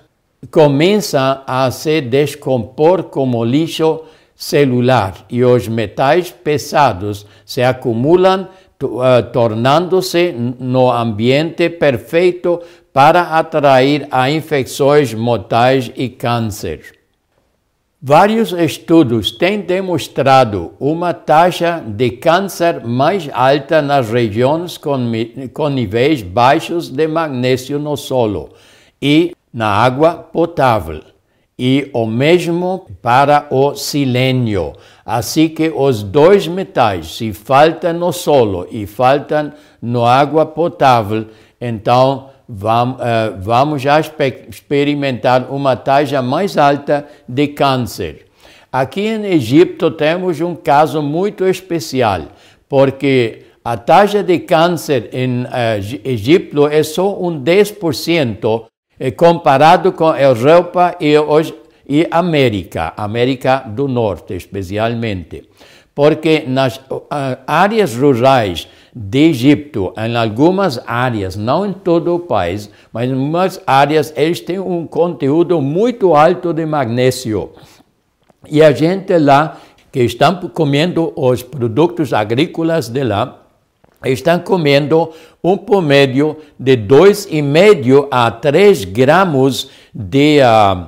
começam 0.51 1.43
a 1.47 1.71
se 1.71 2.03
descompor 2.03 3.05
como 3.05 3.45
lixo 3.45 4.03
celular 4.35 5.15
e 5.29 5.45
os 5.45 5.69
metais 5.69 6.31
pesados 6.31 7.27
se 7.45 7.63
acumulam, 7.63 8.49
uh, 8.83 9.23
tornando-se 9.33 10.33
no 10.33 10.91
ambiente 10.91 11.69
perfeito 11.69 12.61
para 12.93 13.23
atrair 13.39 14.07
a 14.11 14.31
infecções 14.31 15.15
mortais 15.15 15.91
e 15.95 16.09
câncer. 16.09 17.01
Vários 18.03 18.53
estudos 18.53 19.31
têm 19.31 19.61
demonstrado 19.61 20.73
uma 20.81 21.13
taxa 21.13 21.85
de 21.87 22.13
câncer 22.13 22.83
mais 22.83 23.29
alta 23.31 23.83
nas 23.83 24.11
regiões 24.11 24.79
com, 24.79 24.99
com 25.53 25.69
níveis 25.69 26.23
baixos 26.23 26.89
de 26.89 27.07
magnésio 27.07 27.79
no 27.79 27.99
solo 27.99 28.55
e 29.03 29.37
na 29.53 29.67
água 29.67 30.15
potável, 30.15 31.03
e 31.59 31.91
o 31.93 32.07
mesmo 32.07 32.87
para 33.03 33.47
o 33.51 33.75
silênio. 33.75 34.73
Assim 35.05 35.51
que 35.51 35.69
os 35.69 36.03
dois 36.03 36.49
metais, 36.49 37.17
se 37.17 37.35
faltam 37.35 37.93
no 37.93 38.13
solo 38.13 38.67
e 38.71 38.87
faltam 38.87 39.53
na 39.83 40.09
água 40.09 40.47
potável, 40.47 41.27
então 41.61 42.31
vamos, 42.53 42.97
uh, 42.97 43.39
vamos 43.41 43.83
já 43.83 44.01
experimentar 44.01 45.51
uma 45.51 45.77
taxa 45.77 46.21
mais 46.21 46.59
alta 46.59 47.07
de 47.29 47.49
câncer. 47.49 48.27
Aqui 48.73 49.03
em 49.03 49.25
Egito 49.27 49.91
temos 49.93 50.41
um 50.41 50.55
caso 50.57 51.01
muito 51.01 51.47
especial, 51.47 52.23
porque 52.69 53.43
a 53.65 53.77
taxa 53.77 54.23
de 54.23 54.41
câncer 54.41 55.11
em 55.13 55.45
uh, 55.45 55.49
Egito 56.05 56.67
é 56.67 56.83
só 56.83 57.17
um 57.21 57.41
10% 57.41 58.65
eh, 58.99 59.11
comparado 59.13 59.93
com 59.93 60.09
a 60.09 60.21
Europa 60.21 60.97
e, 61.01 61.17
os, 61.19 61.55
e 61.89 62.07
América, 62.11 62.93
América 62.97 63.59
do 63.59 63.87
Norte 63.87 64.35
especialmente. 64.35 65.49
Porque 65.95 66.45
nas 66.47 66.81
áreas 67.47 67.95
rurais 67.95 68.69
de 68.95 69.29
Egito, 69.29 69.93
em 69.97 70.17
algumas 70.17 70.81
áreas, 70.87 71.37
não 71.37 71.65
em 71.65 71.73
todo 71.73 72.15
o 72.15 72.19
país, 72.19 72.71
mas 72.93 73.09
em 73.09 73.13
algumas 73.13 73.61
áreas, 73.67 74.13
eles 74.17 74.41
têm 74.41 74.59
um 74.59 74.87
conteúdo 74.87 75.61
muito 75.61 76.15
alto 76.15 76.53
de 76.53 76.67
magnésio. 76.67 77.51
E 78.49 78.63
a 78.63 78.73
gente 78.73 79.17
lá, 79.19 79.61
que 79.93 80.01
estão 80.03 80.37
comendo 80.49 81.13
os 81.15 81.43
produtos 81.43 82.13
agrícolas 82.13 82.89
de 82.89 83.05
lá, 83.05 83.41
estão 84.05 84.39
comendo 84.41 85.11
um 85.43 85.57
promédio 85.57 86.37
de 86.59 86.77
2,5 86.77 88.09
a 88.11 88.31
3 88.31 88.85
gramas 88.85 89.69
de 89.95 90.39
uh, 90.41 90.87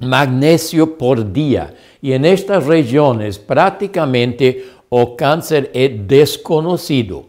magnésio 0.00 0.86
por 0.86 1.22
dia. 1.22 1.74
E 2.02 2.16
nestas 2.18 2.66
regiões, 2.66 3.36
praticamente, 3.36 4.64
o 4.90 5.06
câncer 5.08 5.70
é 5.74 5.88
desconhecido. 5.88 7.26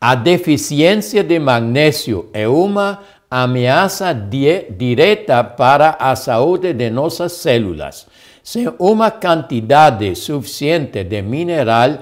A 0.00 0.14
deficiência 0.14 1.22
de 1.22 1.38
magnésio 1.38 2.28
é 2.32 2.46
uma 2.46 3.00
ameaça 3.30 4.12
direta 4.14 5.42
para 5.42 5.96
a 5.98 6.14
saúde 6.14 6.72
de 6.72 6.90
nossas 6.90 7.32
células. 7.32 8.06
Sem 8.42 8.68
uma 8.78 9.10
quantidade 9.10 10.14
suficiente 10.14 11.02
de 11.02 11.22
mineral 11.22 11.98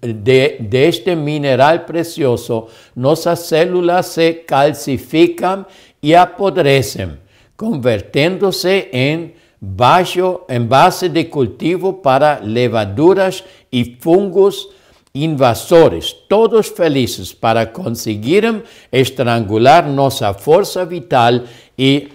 de, 0.00 0.58
deste 0.60 1.14
mineral 1.16 1.80
precioso, 1.80 2.68
nossas 2.94 3.40
células 3.40 4.06
se 4.06 4.34
calcificam 4.34 5.64
e 6.02 6.14
apodrecem, 6.14 7.12
convertendo-se 7.56 8.88
em, 8.92 9.32
baixo, 9.64 10.40
em 10.48 10.60
base 10.60 11.08
de 11.08 11.22
cultivo 11.22 11.92
para 11.92 12.40
levaduras 12.42 13.44
e 13.70 13.96
fungos 14.00 14.68
invasores, 15.14 16.12
todos 16.12 16.66
felizes 16.66 17.32
para 17.32 17.64
conseguirem 17.64 18.64
estrangular 18.90 19.88
nossa 19.88 20.34
força 20.34 20.84
vital 20.84 21.42
e, 21.78 22.08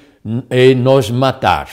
e 0.52 0.76
nos 0.76 1.10
matar. 1.10 1.70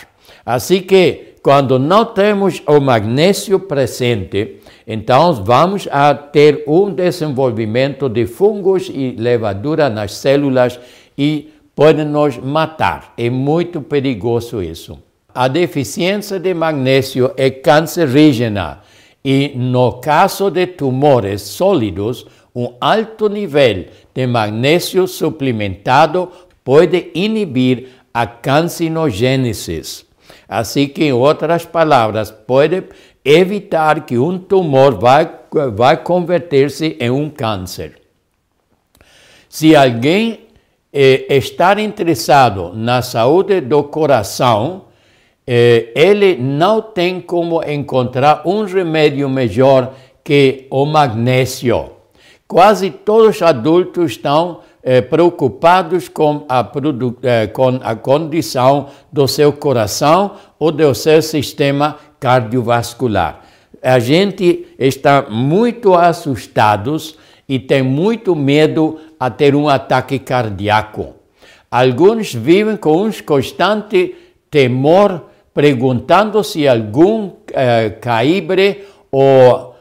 Assim 0.46 0.80
que, 0.80 1.34
quando 1.42 1.76
não 1.76 2.04
temos 2.04 2.62
o 2.68 2.80
magnésio 2.80 3.58
presente, 3.58 4.60
então 4.86 5.32
vamos 5.42 5.88
a 5.90 6.14
ter 6.14 6.62
um 6.68 6.88
desenvolvimento 6.88 8.08
de 8.08 8.26
fungos 8.26 8.88
e 8.88 9.16
levadura 9.18 9.90
nas 9.90 10.14
células 10.14 10.78
e 11.18 11.52
podem 11.74 12.04
nos 12.04 12.38
matar. 12.38 13.12
É 13.16 13.28
muito 13.28 13.80
perigoso 13.80 14.62
isso. 14.62 14.98
A 15.34 15.48
deficiência 15.48 16.38
de 16.38 16.54
magnésio 16.54 17.32
é 17.36 17.50
cancerígena 17.50 18.82
e, 19.24 19.52
no 19.56 19.94
caso 19.94 20.48
de 20.48 20.64
tumores 20.64 21.42
sólidos, 21.42 22.24
um 22.54 22.74
alto 22.80 23.28
nível 23.28 23.86
de 24.14 24.26
magnésio 24.28 25.08
suplementado 25.08 26.30
pode 26.62 27.10
inibir 27.16 27.88
a 28.12 28.28
cancinogênese. 28.28 30.06
Assim 30.48 30.86
que, 30.86 31.02
em 31.02 31.12
outras 31.12 31.66
palavras, 31.66 32.30
pode 32.30 32.84
evitar 33.24 34.06
que 34.06 34.16
um 34.16 34.38
tumor 34.38 35.00
vai, 35.00 35.28
vai 35.74 35.96
converter-se 35.96 36.96
em 37.00 37.10
um 37.10 37.28
câncer. 37.28 38.00
Se 39.48 39.74
alguém 39.74 40.46
eh, 40.92 41.26
estar 41.28 41.76
interessado 41.80 42.72
na 42.72 43.02
saúde 43.02 43.60
do 43.60 43.82
coração, 43.82 44.84
ele 45.46 46.36
não 46.36 46.80
tem 46.80 47.20
como 47.20 47.62
encontrar 47.62 48.42
um 48.46 48.64
remédio 48.64 49.28
melhor 49.28 49.94
que 50.22 50.66
o 50.70 50.86
magnésio. 50.86 51.90
Quase 52.48 52.90
todos 52.90 53.36
os 53.36 53.42
adultos 53.42 54.12
estão 54.12 54.60
eh, 54.82 55.00
preocupados 55.00 56.08
com 56.08 56.44
a, 56.48 56.70
eh, 57.22 57.46
com 57.48 57.80
a 57.82 57.96
condição 57.96 58.88
do 59.10 59.26
seu 59.26 59.52
coração 59.52 60.32
ou 60.58 60.70
do 60.70 60.94
seu 60.94 61.20
sistema 61.22 61.96
cardiovascular. 62.20 63.40
A 63.82 63.98
gente 63.98 64.66
está 64.78 65.26
muito 65.28 65.94
assustados 65.94 67.16
e 67.48 67.58
tem 67.58 67.82
muito 67.82 68.34
medo 68.34 68.98
a 69.18 69.30
ter 69.30 69.54
um 69.54 69.68
ataque 69.68 70.18
cardíaco. 70.18 71.14
Alguns 71.70 72.32
vivem 72.34 72.76
com 72.76 73.06
um 73.06 73.12
constante 73.24 74.14
temor 74.50 75.24
perguntando 75.54 76.42
se 76.42 76.66
algum 76.66 77.30
eh, 77.52 77.90
caibre 78.00 78.84
ou, 79.10 79.76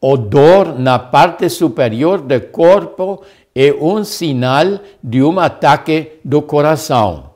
ou 0.00 0.16
dor 0.16 0.76
na 0.78 0.98
parte 0.98 1.48
superior 1.48 2.20
do 2.20 2.40
corpo 2.40 3.22
é 3.54 3.72
um 3.72 4.02
sinal 4.02 4.80
de 5.02 5.22
um 5.22 5.38
ataque 5.38 6.18
do 6.24 6.42
coração. 6.42 7.30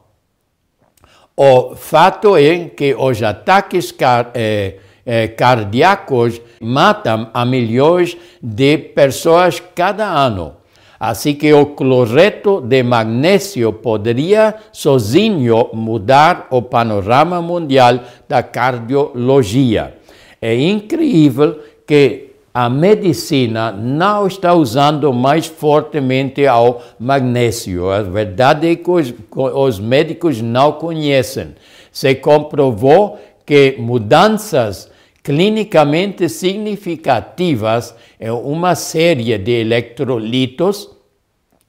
O 1.37 1.75
fato 1.77 2.37
é 2.37 2.68
que 2.68 2.94
os 2.94 3.22
ataques 3.22 3.92
car 3.92 4.33
eh, 4.35 4.77
eh, 5.07 5.29
cardíacos 5.29 6.40
matam 6.61 7.31
a 7.33 7.44
milhões 7.44 8.16
de 8.42 8.77
pessoas 8.77 9.61
cada 9.75 10.07
ano. 10.07 10.62
Assim 11.05 11.35
que 11.35 11.53
o 11.53 11.67
cloreto 11.67 12.61
de 12.61 12.81
magnésio 12.81 13.73
poderia 13.73 14.55
sozinho 14.71 15.69
mudar 15.73 16.47
o 16.49 16.62
panorama 16.62 17.43
mundial 17.43 17.99
da 18.29 18.41
cardiologia. 18.41 19.95
É 20.41 20.55
incrível 20.55 21.59
que 21.85 22.29
a 22.55 22.71
medicina 22.71 23.73
não 23.73 24.29
está 24.29 24.55
usando 24.55 25.12
mais 25.12 25.47
fortemente 25.47 26.47
o 26.47 26.77
magnésio. 27.01 27.91
A 27.91 28.03
verdade 28.03 28.71
é 28.71 28.77
que 28.77 28.88
os, 28.88 29.12
os 29.35 29.81
médicos 29.81 30.41
não 30.41 30.71
conhecem. 30.71 31.57
Se 31.91 32.15
comprovou 32.15 33.19
que 33.45 33.75
mudanças 33.77 34.88
clinicamente 35.23 36.29
significativas 36.29 37.95
em 38.21 38.31
uma 38.31 38.75
série 38.75 39.38
de 39.38 39.53
electrolitos 39.53 40.91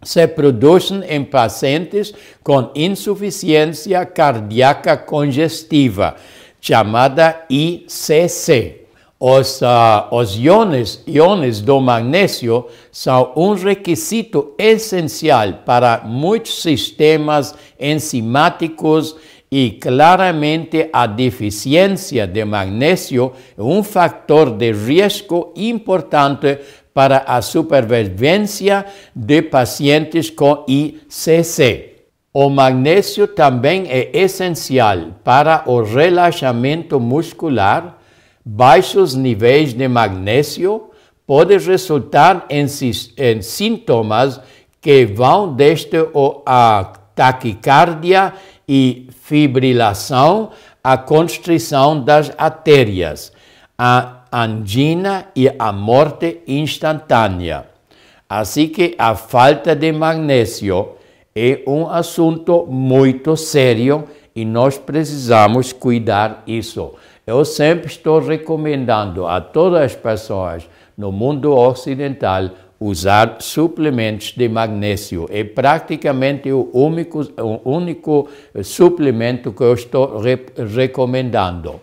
se 0.04 0.28
produzem 0.28 1.04
em 1.08 1.24
pacientes 1.24 2.14
com 2.44 2.70
insuficiência 2.76 4.06
cardíaca 4.06 4.98
congestiva, 4.98 6.16
chamada 6.60 7.46
ICC. 7.50 8.82
Os, 9.20 9.62
uh, 9.62 10.14
os 10.14 10.36
iones, 10.36 11.02
iones 11.08 11.62
do 11.62 11.80
magnésio 11.80 12.68
são 12.92 13.32
um 13.38 13.54
requisito 13.54 14.54
essencial 14.58 15.62
para 15.66 16.02
muitos 16.04 16.62
sistemas 16.62 17.56
enzimáticos 17.80 19.16
e 19.56 19.78
claramente 19.80 20.90
a 20.92 21.06
deficiência 21.06 22.26
de 22.26 22.44
magnésio 22.44 23.34
é 23.56 23.62
um 23.62 23.84
fator 23.84 24.50
de 24.50 24.72
risco 24.72 25.54
importante 25.56 26.58
para 26.94 27.20
a 27.20 27.42
supervivência 27.42 28.86
de 29.16 29.42
pacientes 29.42 30.30
com 30.30 30.64
ICC. 30.68 31.94
O 32.34 32.50
magnésio 32.50 33.28
também 33.28 33.88
é 33.90 34.10
essencial 34.14 34.98
para 35.24 35.64
o 35.68 35.82
relaxamento 35.84 37.00
muscular. 37.00 37.98
Baixos 38.44 39.16
níveis 39.16 39.74
de 39.74 39.88
magnésio 39.88 40.90
podem 41.26 41.60
resultar 41.60 42.46
em, 42.50 42.66
em 42.66 43.42
sintomas 43.42 44.40
que 44.82 45.06
vão 45.06 45.54
desde 45.54 45.98
a 46.46 46.92
taquicardia 47.16 48.34
e 48.68 49.08
fibrilação 49.22 50.52
à 50.84 50.98
constrição 50.98 52.04
das 52.04 52.32
artérias. 52.38 53.32
A 53.78 54.23
angina 54.42 55.28
e 55.36 55.48
a 55.60 55.72
morte 55.72 56.42
instantânea. 56.48 57.66
Assim 58.28 58.68
que 58.68 58.96
a 58.98 59.14
falta 59.14 59.76
de 59.76 59.92
magnésio 59.92 60.94
é 61.36 61.62
um 61.68 61.88
assunto 61.88 62.66
muito 62.66 63.38
sério 63.38 64.06
e 64.36 64.44
nós 64.44 64.78
precisamos 64.78 65.72
cuidar 65.72 66.44
isso. 66.48 66.94
Eu 67.28 67.46
sempre 67.46 67.88
estou 67.88 68.20
recomendando 68.20 69.28
a 69.28 69.40
todas 69.40 69.84
as 69.84 69.96
pessoas 69.96 70.68
no 70.98 71.12
mundo 71.12 71.56
ocidental 71.56 72.50
usar 72.80 73.38
suplementos 73.40 74.34
de 74.36 74.50
magnésio. 74.50 75.28
É 75.30 75.44
praticamente 75.44 76.52
o 76.52 76.70
único, 76.74 77.22
o 77.40 77.70
único 77.70 78.28
suplemento 78.64 79.54
que 79.54 79.64
eu 79.64 79.74
estou 79.74 80.20
re 80.20 80.38
recomendando. 80.76 81.80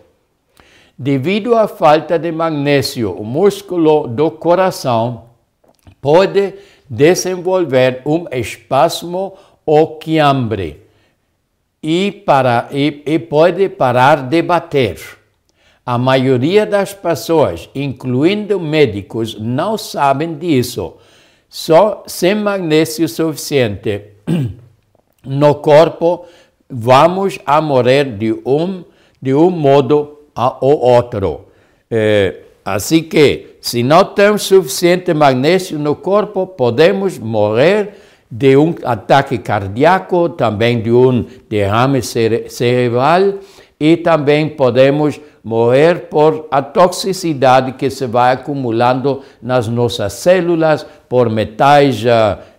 Devido 1.03 1.55
à 1.55 1.67
falta 1.67 2.19
de 2.19 2.31
magnésio, 2.31 3.11
o 3.11 3.25
músculo 3.25 4.07
do 4.07 4.29
coração 4.29 5.23
pode 5.99 6.53
desenvolver 6.87 8.03
um 8.05 8.27
espasmo 8.31 9.33
ou 9.65 9.97
quiambre 9.97 10.83
e, 11.81 12.11
para, 12.11 12.69
e, 12.71 13.01
e 13.03 13.17
pode 13.17 13.67
parar 13.67 14.29
de 14.29 14.43
bater. 14.43 14.99
A 15.83 15.97
maioria 15.97 16.67
das 16.67 16.93
pessoas, 16.93 17.67
incluindo 17.73 18.59
médicos, 18.59 19.35
não 19.39 19.79
sabem 19.79 20.35
disso. 20.35 20.97
Só 21.49 22.03
sem 22.05 22.35
magnésio 22.35 23.09
suficiente 23.09 24.03
no 25.25 25.55
corpo, 25.55 26.27
vamos 26.69 27.39
a 27.43 27.59
morrer 27.59 28.03
de 28.03 28.33
um, 28.45 28.83
de 29.19 29.33
um 29.33 29.49
modo 29.49 30.20
ao 30.35 30.57
outro. 30.61 31.47
É, 31.89 32.39
assim 32.63 33.03
que, 33.03 33.57
se 33.61 33.83
não 33.83 34.03
temos 34.03 34.43
suficiente 34.43 35.13
magnésio 35.13 35.77
no 35.77 35.95
corpo, 35.95 36.47
podemos 36.47 37.17
morrer 37.17 37.95
de 38.29 38.55
um 38.55 38.73
ataque 38.83 39.37
cardíaco, 39.37 40.29
também 40.29 40.81
de 40.81 40.91
um 40.91 41.25
derrame 41.49 42.01
cerebral 42.01 43.39
e 43.77 43.97
também 43.97 44.47
podemos 44.47 45.19
morrer 45.43 46.07
por 46.07 46.47
a 46.51 46.61
toxicidade 46.61 47.73
que 47.73 47.89
se 47.89 48.05
vai 48.05 48.33
acumulando 48.33 49.21
nas 49.41 49.67
nossas 49.67 50.13
células, 50.13 50.85
por 51.09 51.29
metais 51.29 52.03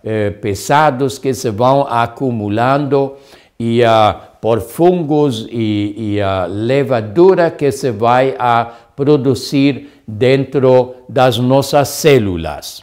eh, 0.04 0.30
pesados 0.30 1.18
que 1.18 1.32
se 1.32 1.48
vão 1.48 1.86
acumulando 1.88 3.14
e 3.58 3.82
uh, 3.82 4.31
por 4.42 4.60
fungos 4.60 5.46
e, 5.52 5.94
e 5.96 6.20
a 6.20 6.46
levadura 6.46 7.48
que 7.48 7.70
se 7.70 7.92
vai 7.92 8.34
a 8.36 8.64
produzir 8.96 10.02
dentro 10.04 10.96
das 11.08 11.38
nossas 11.38 11.90
células. 11.90 12.82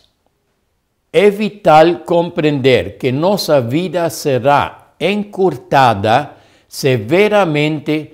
É 1.12 1.30
vital 1.30 2.00
compreender 2.06 2.98
que 2.98 3.12
nossa 3.12 3.60
vida 3.60 4.10
será 4.10 4.94
encurtada 4.98 6.32
severamente 6.66 8.14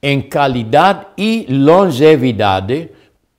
em 0.00 0.20
qualidade 0.20 1.06
e 1.18 1.46
longevidade, 1.48 2.90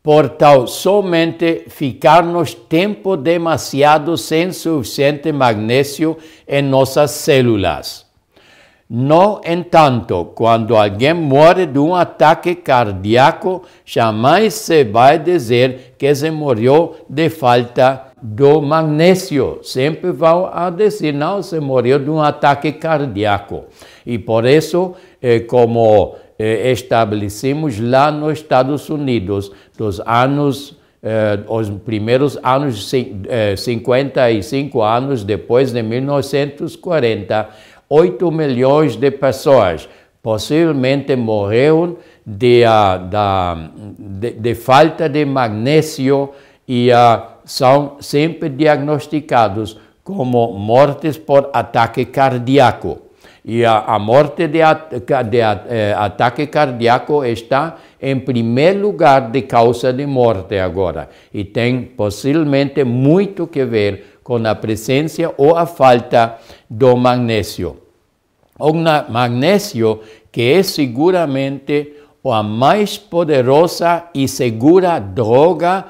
por 0.03 0.31
tal 0.31 0.67
somente 0.67 1.63
ficarmos 1.69 2.53
tempo 2.53 3.15
demasiado 3.15 4.17
sem 4.17 4.51
suficiente 4.51 5.31
magnésio 5.31 6.17
em 6.45 6.61
nossas 6.61 7.11
células. 7.11 8.04
No 8.87 9.41
entanto, 9.43 10.25
quando 10.35 10.75
alguém 10.75 11.13
morre 11.13 11.65
de 11.65 11.79
um 11.79 11.95
ataque 11.95 12.53
cardíaco, 12.53 13.63
jamais 13.83 14.53
se 14.53 14.83
vai 14.83 15.17
dizer 15.17 15.95
que 15.97 16.13
se 16.13 16.29
morreu 16.29 16.95
de 17.09 17.27
falta 17.29 18.03
do 18.21 18.61
magnésio. 18.61 19.59
Sempre 19.63 20.11
vão 20.11 20.51
a 20.53 20.69
dizer, 20.69 21.13
não, 21.13 21.41
se 21.41 21.59
morreu 21.59 21.97
de 21.97 22.11
um 22.11 22.21
ataque 22.21 22.73
cardíaco. 22.73 23.65
E 24.05 24.19
por 24.19 24.45
isso, 24.45 24.93
eh, 25.19 25.39
como 25.39 26.15
eh, 26.37 26.71
estabelecemos 26.71 27.79
lá 27.79 28.11
nos 28.11 28.39
Estados 28.39 28.87
Unidos, 28.89 29.51
dos 29.75 29.99
anos, 30.05 30.77
eh, 31.01 31.39
os 31.47 31.69
primeiros 31.69 32.37
anos, 32.43 32.91
eh, 32.93 33.55
55 33.55 34.81
anos 34.81 35.23
depois 35.23 35.71
de 35.71 35.81
1940, 35.81 37.49
8 37.89 38.31
milhões 38.31 38.95
de 38.95 39.11
pessoas 39.11 39.87
possivelmente 40.21 41.15
morreram 41.15 41.97
de, 42.25 42.63
da, 42.63 43.69
de, 43.97 44.31
de 44.31 44.55
falta 44.55 45.07
de 45.07 45.23
magnésio 45.23 46.31
e 46.67 46.89
uh, 46.89 47.21
são 47.45 47.97
sempre 47.99 48.49
diagnosticados 48.49 49.77
como 50.03 50.53
mortes 50.53 51.17
por 51.17 51.51
ataque 51.53 52.05
cardíaco. 52.05 53.01
E 53.47 53.63
a, 53.63 53.77
a 53.79 53.99
morte 53.99 54.47
de, 54.47 54.59
de 55.29 55.39
eh, 55.39 55.93
ataque 55.95 56.47
cardíaco 56.47 57.23
está 57.23 57.77
em 58.01 58.19
primeiro 58.19 58.81
lugar 58.81 59.29
de 59.29 59.43
causa 59.43 59.93
de 59.93 60.03
morte 60.07 60.57
agora. 60.57 61.09
E 61.31 61.43
tem 61.43 61.83
possivelmente 61.83 62.83
muito 62.83 63.45
que 63.45 63.63
ver 63.63 64.14
com 64.25 64.37
a 64.43 64.55
presença 64.55 65.31
ou 65.37 65.55
a 65.55 65.67
falta 65.67 66.39
do 66.67 66.97
magnésio. 66.97 67.77
O 68.57 68.73
magnésio 68.73 69.99
que 70.31 70.41
é 70.41 70.63
seguramente 70.63 71.93
a 72.25 72.41
mais 72.41 72.97
poderosa 72.97 74.05
e 74.15 74.27
segura 74.27 74.97
droga 74.97 75.85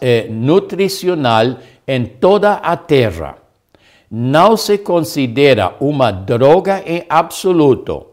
eh, 0.00 0.26
nutricional 0.30 1.58
em 1.86 2.06
toda 2.06 2.54
a 2.54 2.78
Terra 2.78 3.36
não 4.10 4.56
se 4.56 4.78
considera 4.78 5.74
uma 5.80 6.10
droga 6.10 6.82
em 6.86 7.04
absoluto 7.10 8.06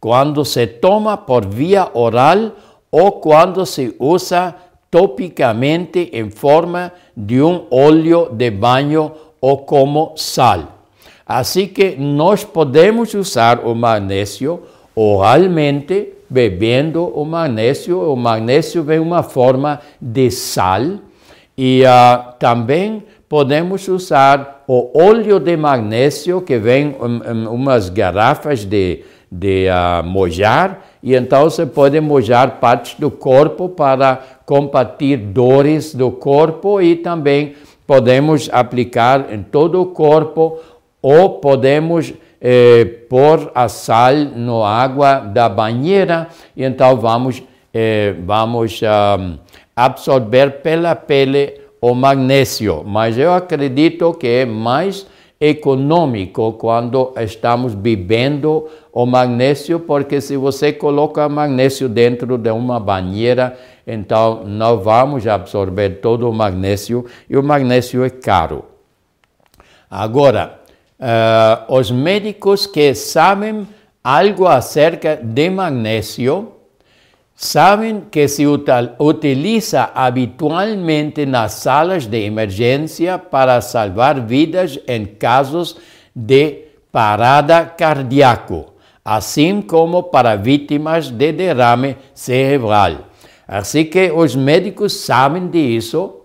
quando 0.00 0.44
se 0.44 0.66
toma 0.66 1.16
por 1.16 1.46
via 1.46 1.88
oral 1.94 2.50
ou 2.90 3.12
quando 3.12 3.64
se 3.64 3.94
usa 4.00 4.56
topicamente 4.92 6.10
em 6.12 6.28
forma 6.28 6.92
de 7.16 7.40
um 7.40 7.64
óleo 7.70 8.28
de 8.30 8.50
banho 8.50 9.10
ou 9.40 9.56
como 9.56 10.12
sal. 10.16 10.80
Assim 11.26 11.66
que 11.66 11.96
nós 11.96 12.44
podemos 12.44 13.14
usar 13.14 13.64
o 13.64 13.74
magnésio 13.74 14.60
oralmente, 14.94 16.12
bebendo 16.28 17.06
o 17.06 17.24
magnésio. 17.24 18.00
O 18.12 18.14
magnésio 18.14 18.82
vem 18.82 18.98
uma 18.98 19.22
forma 19.22 19.80
de 19.98 20.30
sal 20.30 20.98
e 21.56 21.82
uh, 21.84 22.34
também 22.38 23.02
podemos 23.30 23.88
usar 23.88 24.62
o 24.68 24.90
óleo 24.94 25.40
de 25.40 25.56
magnésio 25.56 26.42
que 26.42 26.58
vem 26.58 26.94
em, 27.00 27.46
umas 27.46 27.88
garrafas 27.88 28.62
de, 28.62 29.02
de 29.30 29.68
uh, 29.68 30.04
mojar 30.04 30.82
e 31.02 31.14
então 31.14 31.44
você 31.44 31.66
pode 31.66 32.00
mojar 32.00 32.60
partes 32.60 32.94
do 32.98 33.10
corpo 33.10 33.68
para 33.68 34.22
combater 34.52 35.16
dores 35.16 35.94
do 35.94 36.10
corpo 36.10 36.78
e 36.78 36.94
também 36.96 37.54
podemos 37.86 38.50
aplicar 38.52 39.32
em 39.32 39.42
todo 39.42 39.80
o 39.80 39.86
corpo 39.86 40.58
ou 41.00 41.40
podemos 41.40 42.12
eh, 42.38 42.84
pôr 43.08 43.50
a 43.54 43.66
sal 43.70 44.14
na 44.36 44.68
água 44.68 45.20
da 45.20 45.48
banheira 45.48 46.28
e 46.54 46.64
então 46.64 46.98
vamos, 46.98 47.42
eh, 47.72 48.14
vamos 48.26 48.78
um, 48.82 49.38
absorver 49.74 50.60
pela 50.60 50.94
pele 50.94 51.54
o 51.80 51.94
magnésio, 51.94 52.84
mas 52.84 53.16
eu 53.16 53.32
acredito 53.32 54.12
que 54.12 54.26
é 54.26 54.44
mais 54.44 55.06
econômico 55.40 56.52
quando 56.52 57.14
estamos 57.16 57.74
bebendo 57.74 58.68
o 58.92 59.04
magnésio, 59.04 59.80
porque 59.80 60.20
se 60.20 60.36
você 60.36 60.72
coloca 60.72 61.28
magnésio 61.28 61.88
dentro 61.88 62.38
de 62.38 62.50
uma 62.52 62.78
banheira, 62.78 63.58
então 63.86 64.44
não 64.44 64.80
vamos 64.80 65.26
absorver 65.26 66.00
todo 66.00 66.28
o 66.28 66.32
magnésio 66.32 67.06
e 67.28 67.36
o 67.36 67.42
magnésio 67.42 68.04
é 68.04 68.10
caro. 68.10 68.64
Agora, 69.90 70.60
uh, 70.98 71.74
os 71.74 71.90
médicos 71.90 72.66
que 72.66 72.94
sabem 72.94 73.66
algo 74.02 74.46
acerca 74.46 75.16
de 75.16 75.50
magnésio, 75.50 76.52
sabem 77.34 78.04
que 78.10 78.28
se 78.28 78.44
utiliza 78.98 79.90
habitualmente 79.94 81.26
nas 81.26 81.52
salas 81.54 82.06
de 82.06 82.24
emergência 82.24 83.18
para 83.18 83.60
salvar 83.60 84.20
vidas 84.20 84.78
em 84.86 85.04
casos 85.04 85.76
de 86.14 86.66
parada 86.90 87.64
cardíaco, 87.64 88.72
assim 89.04 89.62
como 89.62 90.04
para 90.04 90.36
vítimas 90.36 91.10
de 91.10 91.32
derrame 91.32 91.96
cerebral. 92.14 93.11
Assim 93.54 93.84
que 93.84 94.10
os 94.10 94.34
médicos 94.34 94.94
sabem 94.94 95.46
disso 95.46 96.22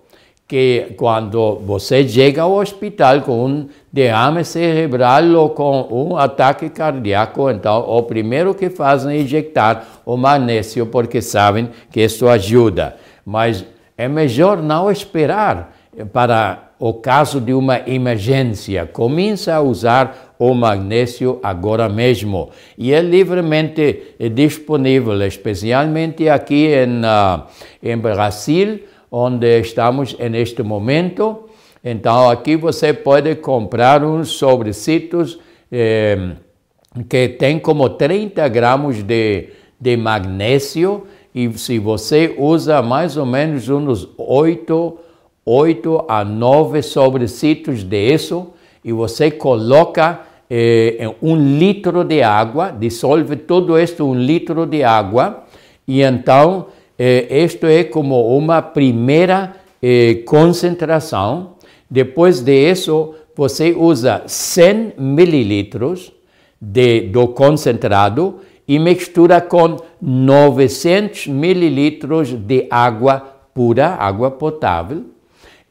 que 0.48 0.94
quando 0.96 1.58
você 1.58 2.08
chega 2.08 2.44
ao 2.44 2.54
hospital 2.54 3.20
com 3.20 3.46
um 3.46 3.70
derrame 3.92 4.46
cerebral 4.46 5.26
ou 5.32 5.50
com 5.50 5.90
um 5.92 6.16
ataque 6.16 6.70
cardíaco, 6.70 7.50
então 7.52 7.82
o 7.82 8.02
primeiro 8.04 8.56
que 8.56 8.70
fazem 8.70 9.18
é 9.18 9.22
injetar 9.24 9.86
o 10.06 10.16
magnésio 10.16 10.86
porque 10.86 11.22
sabem 11.22 11.70
que 11.92 12.00
isso 12.00 12.30
ajuda. 12.30 12.96
Mas 13.26 13.66
é 13.98 14.08
melhor 14.08 14.62
não 14.62 14.90
esperar 14.90 15.76
para 16.14 16.67
o 16.80 16.94
caso 16.94 17.42
de 17.42 17.54
uma 17.54 17.82
emergência, 17.88 18.86
comece 18.86 19.50
a 19.50 19.62
usar 19.62 20.36
o 20.38 20.54
magnésio 20.54 21.40
agora 21.42 21.90
mesmo. 21.90 22.50
E 22.78 22.94
é 22.94 23.02
livremente 23.02 24.16
disponível, 24.34 25.20
especialmente 25.26 26.30
aqui 26.30 26.68
em, 26.68 27.02
uh, 27.02 27.44
em 27.82 27.98
Brasil, 27.98 28.82
onde 29.12 29.60
estamos 29.60 30.16
neste 30.18 30.62
momento. 30.62 31.48
Então, 31.84 32.30
aqui 32.30 32.56
você 32.56 32.94
pode 32.94 33.36
comprar 33.36 34.04
uns 34.04 34.30
sobrecitos 34.30 35.40
eh, 35.72 36.32
que 37.10 37.30
tem 37.30 37.60
como 37.60 37.90
30 37.90 38.48
gramas 38.50 39.02
de, 39.04 39.50
de 39.80 39.96
magnésio 39.96 41.06
e 41.34 41.52
se 41.58 41.78
você 41.80 42.34
usa 42.38 42.82
mais 42.82 43.16
ou 43.16 43.26
menos 43.26 43.70
uns 43.70 44.10
8, 44.18 44.98
8 45.50 46.04
a 46.10 46.26
9 46.26 46.82
sobrecitos 46.82 47.82
disso 47.82 48.48
e 48.84 48.92
você 48.92 49.32
coloca 49.32 50.20
eh, 50.50 51.10
um 51.22 51.38
litro 51.38 52.04
de 52.04 52.22
água, 52.22 52.70
dissolve 52.70 53.38
tudo 53.38 53.80
isso 53.80 54.04
um 54.04 54.14
litro 54.14 54.66
de 54.66 54.84
água 54.84 55.46
e 55.88 56.02
então 56.02 56.66
eh, 57.00 57.46
isto 57.46 57.66
é 57.66 57.86
como 57.86 58.38
uma 58.38 58.62
primeira 58.62 59.56
eh, 59.82 60.16
concentração. 60.26 61.52
Depois 61.90 62.42
disso, 62.42 63.14
você 63.34 63.72
usa 63.72 64.24
100 64.28 64.96
mililitros 64.98 66.12
de, 66.60 67.04
do 67.04 67.26
concentrado 67.30 68.42
e 68.68 68.78
mistura 68.78 69.40
com 69.40 69.78
900 70.02 71.28
mililitros 71.28 72.34
de 72.34 72.68
água 72.70 73.20
pura, 73.54 73.96
água 73.96 74.30
potável. 74.30 75.06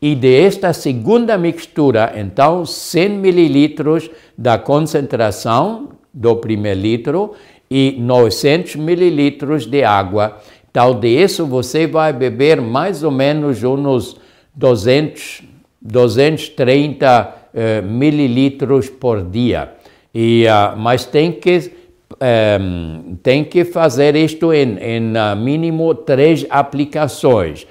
E 0.06 0.14
desta 0.14 0.72
segunda 0.72 1.36
mistura, 1.36 2.12
então, 2.14 2.64
100 2.64 3.08
mililitros 3.08 4.08
da 4.38 4.56
concentração 4.56 5.88
do 6.14 6.36
primeiro 6.36 6.80
litro 6.80 7.32
e 7.68 7.96
900 7.98 8.76
mililitros 8.76 9.66
de 9.66 9.82
água. 9.82 10.36
Então, 10.70 11.00
disso 11.00 11.44
você 11.44 11.88
vai 11.88 12.12
beber 12.12 12.60
mais 12.60 13.02
ou 13.02 13.10
menos 13.10 13.64
uns 13.64 14.16
200, 14.54 15.42
230 15.82 17.34
uh, 17.52 17.84
mililitros 17.84 18.88
por 18.88 19.24
dia. 19.24 19.72
E, 20.14 20.44
uh, 20.46 20.78
mas 20.78 21.04
tem 21.04 21.32
que 21.32 21.72
um, 22.20 23.16
tem 23.22 23.42
que 23.42 23.64
fazer 23.64 24.14
isto 24.14 24.52
em, 24.52 24.78
em 24.78 25.12
uh, 25.16 25.36
mínimo 25.36 25.94
três 25.94 26.46
aplicações. 26.48 27.66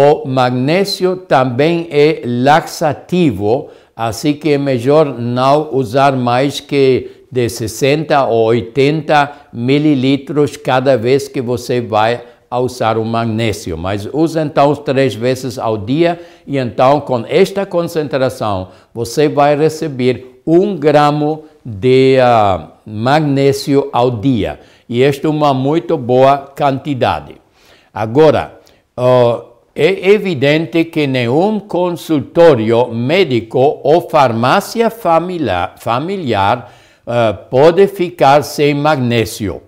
O 0.00 0.28
magnésio 0.28 1.16
também 1.16 1.88
é 1.90 2.22
laxativo, 2.24 3.68
assim 3.96 4.32
que 4.32 4.50
é 4.50 4.56
melhor 4.56 5.06
não 5.06 5.70
usar 5.74 6.14
mais 6.14 6.60
que 6.60 7.24
de 7.32 7.48
60 7.48 8.26
ou 8.26 8.44
80 8.44 9.48
mililitros 9.52 10.56
cada 10.56 10.96
vez 10.96 11.26
que 11.26 11.42
você 11.42 11.80
vai 11.80 12.22
usar 12.48 12.96
o 12.96 13.04
magnésio, 13.04 13.76
mas 13.76 14.08
use 14.12 14.38
então 14.38 14.72
três 14.76 15.16
vezes 15.16 15.58
ao 15.58 15.76
dia 15.76 16.20
e 16.46 16.58
então 16.58 17.00
com 17.00 17.24
esta 17.28 17.66
concentração 17.66 18.68
você 18.94 19.28
vai 19.28 19.56
receber 19.56 20.40
um 20.46 20.76
gramo 20.76 21.42
de 21.64 22.18
uh, 22.20 22.68
magnésio 22.86 23.88
ao 23.92 24.12
dia. 24.12 24.60
E 24.88 25.02
esta 25.02 25.26
é 25.26 25.30
uma 25.30 25.52
muito 25.52 25.98
boa 25.98 26.38
quantidade. 26.38 27.34
Agora, 27.92 28.60
uh, 28.96 29.57
é 29.80 30.10
evidente 30.10 30.86
que 30.86 31.06
nenhum 31.06 31.60
consultório 31.60 32.88
médico 32.88 33.78
ou 33.84 34.00
farmácia 34.10 34.90
familiar, 34.90 35.76
familiar 35.78 36.72
uh, 37.06 37.48
pode 37.48 37.86
ficar 37.86 38.42
sem 38.42 38.74
magnésio. 38.74 39.62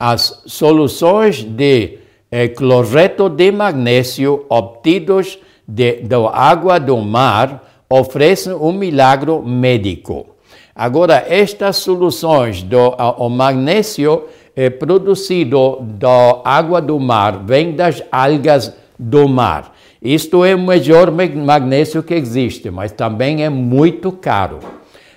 As 0.00 0.42
soluções 0.46 1.42
de 1.42 1.98
eh, 2.30 2.48
cloreto 2.48 3.28
de 3.28 3.52
magnésio 3.52 4.46
obtidos 4.48 5.38
da 5.68 6.30
água 6.32 6.78
do 6.78 6.96
mar 6.96 7.62
oferecem 7.90 8.54
um 8.54 8.72
milagre 8.72 9.38
médico. 9.40 10.26
Agora, 10.74 11.24
estas 11.28 11.76
soluções 11.76 12.62
do 12.62 12.88
o 13.18 13.28
magnésio 13.28 14.24
é 14.54 14.70
produzido 14.70 15.78
da 15.82 16.40
água 16.42 16.80
do 16.80 16.98
mar, 16.98 17.44
vem 17.44 17.72
das 17.72 18.02
algas 18.10 18.72
do 18.98 19.28
mar. 19.28 19.74
Isto 20.00 20.44
é 20.44 20.54
o 20.54 20.58
melhor 20.58 21.10
magnésio 21.10 22.02
que 22.02 22.14
existe, 22.14 22.70
mas 22.70 22.92
também 22.92 23.44
é 23.44 23.48
muito 23.48 24.12
caro. 24.12 24.58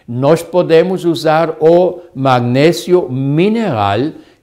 Nós 0.07 0.41
podemos 0.41 1.05
usar 1.05 1.57
o 1.59 1.99
magnésio 2.15 3.07
mineral, 3.09 3.99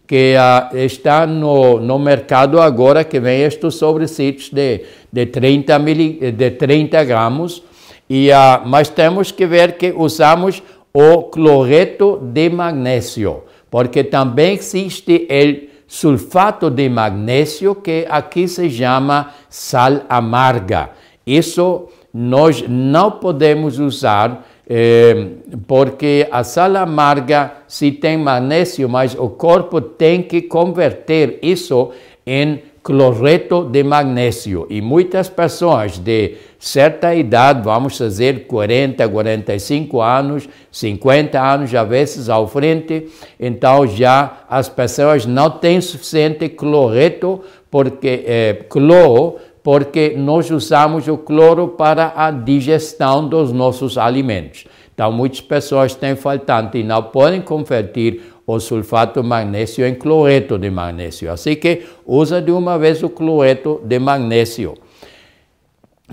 que 0.06 0.34
uh, 0.36 0.76
está 0.76 1.26
no, 1.26 1.80
no 1.80 1.98
mercado 1.98 2.60
agora, 2.60 3.02
que 3.02 3.18
vem 3.18 3.42
estes 3.42 3.74
sobrecitos 3.74 4.50
de, 4.50 4.82
de, 5.12 5.26
30 5.26 5.78
mili, 5.80 6.30
de 6.30 6.52
30 6.52 7.02
gramas, 7.02 7.60
e, 8.08 8.30
uh, 8.30 8.62
mas 8.64 8.88
temos 8.88 9.32
que 9.32 9.44
ver 9.46 9.72
que 9.72 9.92
usamos 9.96 10.62
o 10.94 11.24
cloreto 11.24 12.20
de 12.22 12.48
magnésio, 12.48 13.42
porque 13.68 14.04
também 14.04 14.54
existe 14.54 15.26
o 15.28 15.75
sulfato 15.86 16.70
de 16.70 16.88
magnésio, 16.88 17.74
que 17.74 18.06
aqui 18.08 18.48
se 18.48 18.68
chama 18.70 19.32
sal 19.48 20.02
amarga. 20.08 20.90
Isso 21.26 21.88
nós 22.12 22.64
não 22.68 23.10
podemos 23.10 23.78
usar 23.78 24.46
é, 24.68 25.28
porque 25.66 26.26
a 26.30 26.42
sal 26.42 26.76
amarga 26.76 27.52
se 27.68 27.92
tem 27.92 28.16
magnésio, 28.16 28.88
mas 28.88 29.14
o 29.14 29.28
corpo 29.28 29.80
tem 29.80 30.22
que 30.22 30.42
converter 30.42 31.38
isso 31.42 31.92
em 32.26 32.62
cloreto 32.86 33.64
de 33.64 33.82
magnésio. 33.82 34.64
E 34.70 34.80
muitas 34.80 35.28
pessoas 35.28 35.98
de 35.98 36.36
certa 36.56 37.12
idade, 37.12 37.64
vamos 37.64 37.98
dizer 37.98 38.46
40, 38.46 39.08
45 39.08 40.00
anos, 40.00 40.48
50 40.70 41.36
anos, 41.36 41.74
às 41.74 41.88
vezes 41.88 42.28
ao 42.28 42.46
frente, 42.46 43.08
então 43.40 43.84
já 43.88 44.44
as 44.48 44.68
pessoas 44.68 45.26
não 45.26 45.50
têm 45.50 45.80
suficiente 45.80 46.48
cloreto, 46.48 47.40
porque 47.68 48.22
é, 48.24 48.54
cloro, 48.68 49.34
porque 49.64 50.14
nós 50.16 50.48
usamos 50.52 51.08
o 51.08 51.18
cloro 51.18 51.66
para 51.66 52.12
a 52.14 52.30
digestão 52.30 53.28
dos 53.28 53.50
nossos 53.50 53.98
alimentos. 53.98 54.64
Então, 54.94 55.10
muitas 55.10 55.40
pessoas 55.40 55.96
têm 55.96 56.14
faltante 56.14 56.78
e 56.78 56.84
não 56.84 57.02
podem 57.02 57.42
converter 57.42 58.22
o 58.46 58.60
sulfato 58.60 59.20
de 59.20 59.28
magnésio 59.28 59.86
em 59.86 59.94
cloreto 59.94 60.56
de 60.58 60.70
magnésio. 60.70 61.30
Assim 61.32 61.56
que 61.56 61.84
usa 62.06 62.40
de 62.40 62.52
uma 62.52 62.78
vez 62.78 63.02
o 63.02 63.08
cloreto 63.08 63.80
de 63.84 63.98
magnésio. 63.98 64.74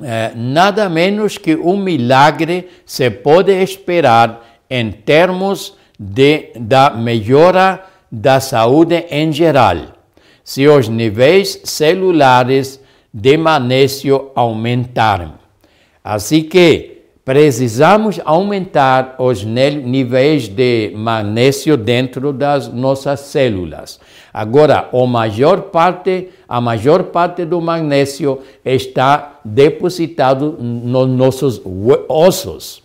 É, 0.02 0.32
nada 0.36 0.90
menos 0.90 1.38
que 1.38 1.56
um 1.56 1.78
milagre 1.78 2.68
se 2.86 3.12
pode 3.12 3.52
esperar 3.52 4.60
em 4.68 4.92
termos 4.92 5.78
de, 6.00 6.50
da 6.60 6.90
melhora 6.90 7.86
da 8.12 8.40
saúde 8.40 9.06
em 9.12 9.32
geral. 9.32 9.78
Se 10.44 10.68
os 10.68 10.90
níveis 10.90 11.62
celulares 11.64 12.80
de 13.14 13.38
magnésio 13.38 14.32
aumentarem. 14.34 15.34
Assim 16.04 16.44
que 16.44 16.93
precisamos 17.26 18.20
aumentar 18.26 19.16
os 19.18 19.44
níveis 19.44 20.48
de 20.48 20.92
magnésio 20.96 21.78
dentro 21.78 22.34
das 22.34 22.68
nossas 22.68 23.22
células. 23.22 24.00
Agora, 24.34 24.90
a 24.92 25.08
maior 25.08 25.64
parte, 25.64 26.30
a 26.48 26.60
maior 26.60 27.04
parte 27.06 27.46
do 27.46 27.62
magnésio 27.62 28.40
está 28.66 29.40
depositado 29.44 30.58
nos 30.60 31.08
nossos 31.08 31.62
ossos. 32.10 32.84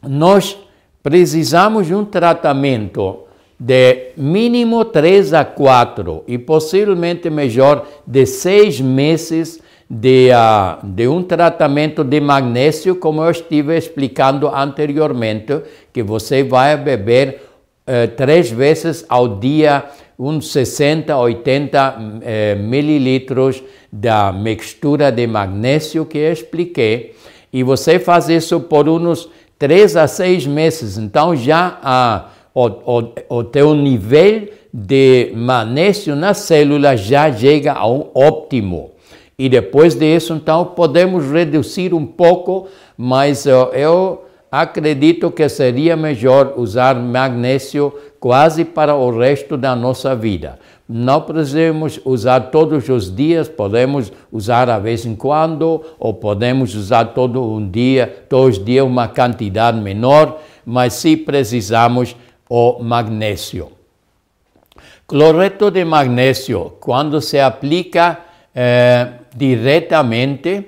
Nós 0.00 0.56
precisamos 1.02 1.86
de 1.86 1.94
um 1.94 2.04
tratamento 2.04 3.24
de 3.58 4.12
mínimo 4.16 4.84
3 4.84 5.34
a 5.34 5.44
4 5.44 6.24
e 6.26 6.36
possivelmente 6.38 7.30
melhor 7.30 7.86
de 8.06 8.26
6 8.26 8.80
meses 8.80 9.60
de, 9.94 10.30
uh, 10.30 10.86
de 10.86 11.06
um 11.06 11.22
tratamento 11.22 12.02
de 12.02 12.18
magnésio, 12.18 12.96
como 12.96 13.22
eu 13.22 13.30
estive 13.30 13.76
explicando 13.76 14.48
anteriormente, 14.48 15.60
que 15.92 16.02
você 16.02 16.42
vai 16.42 16.78
beber 16.78 17.42
uh, 17.86 18.08
três 18.16 18.50
vezes 18.50 19.04
ao 19.06 19.38
dia 19.38 19.84
uns 20.18 20.50
60, 20.50 21.14
80 21.14 21.96
uh, 21.98 22.62
mililitros 22.62 23.62
da 23.92 24.32
mistura 24.32 25.12
de 25.12 25.26
magnésio 25.26 26.06
que 26.06 26.16
eu 26.16 26.32
expliquei, 26.32 27.14
e 27.52 27.62
você 27.62 27.98
faz 27.98 28.30
isso 28.30 28.60
por 28.60 28.88
uns 28.88 29.28
3 29.58 29.96
a 29.98 30.06
6 30.06 30.46
meses, 30.46 30.96
então 30.96 31.36
já 31.36 32.30
uh, 32.54 32.58
o, 32.58 32.66
o, 32.98 33.38
o 33.38 33.44
teu 33.44 33.74
nível 33.74 34.48
de 34.72 35.32
magnésio 35.34 36.16
na 36.16 36.32
célula 36.32 36.96
já 36.96 37.30
chega 37.30 37.74
a 37.74 37.86
um 37.86 38.08
óptimo. 38.14 38.91
E 39.42 39.48
depois 39.48 39.96
disso, 39.96 40.34
então, 40.34 40.64
podemos 40.66 41.28
reduzir 41.28 41.92
um 41.92 42.06
pouco, 42.06 42.68
mas 42.96 43.44
eu 43.44 44.24
acredito 44.48 45.32
que 45.32 45.48
seria 45.48 45.96
melhor 45.96 46.54
usar 46.56 46.94
magnésio 46.94 47.92
quase 48.20 48.64
para 48.64 48.94
o 48.94 49.18
resto 49.18 49.56
da 49.56 49.74
nossa 49.74 50.14
vida. 50.14 50.60
Não 50.88 51.22
precisamos 51.22 52.00
usar 52.04 52.52
todos 52.52 52.88
os 52.88 53.12
dias, 53.12 53.48
podemos 53.48 54.12
usar 54.30 54.70
a 54.70 54.78
vez 54.78 55.04
em 55.04 55.16
quando, 55.16 55.82
ou 55.98 56.14
podemos 56.14 56.76
usar 56.76 57.06
todo 57.06 57.42
um 57.42 57.68
dia, 57.68 58.24
os 58.30 58.64
dias 58.64 58.86
uma 58.86 59.08
quantidade 59.08 59.80
menor, 59.80 60.38
mas 60.64 60.92
se 60.92 61.16
precisamos 61.16 62.14
o 62.48 62.80
magnésio. 62.80 63.72
Cloreto 65.04 65.68
de 65.68 65.84
magnésio, 65.84 66.74
quando 66.78 67.20
se 67.20 67.40
aplica 67.40 68.20
eh, 68.54 69.14
diretamente 69.34 70.64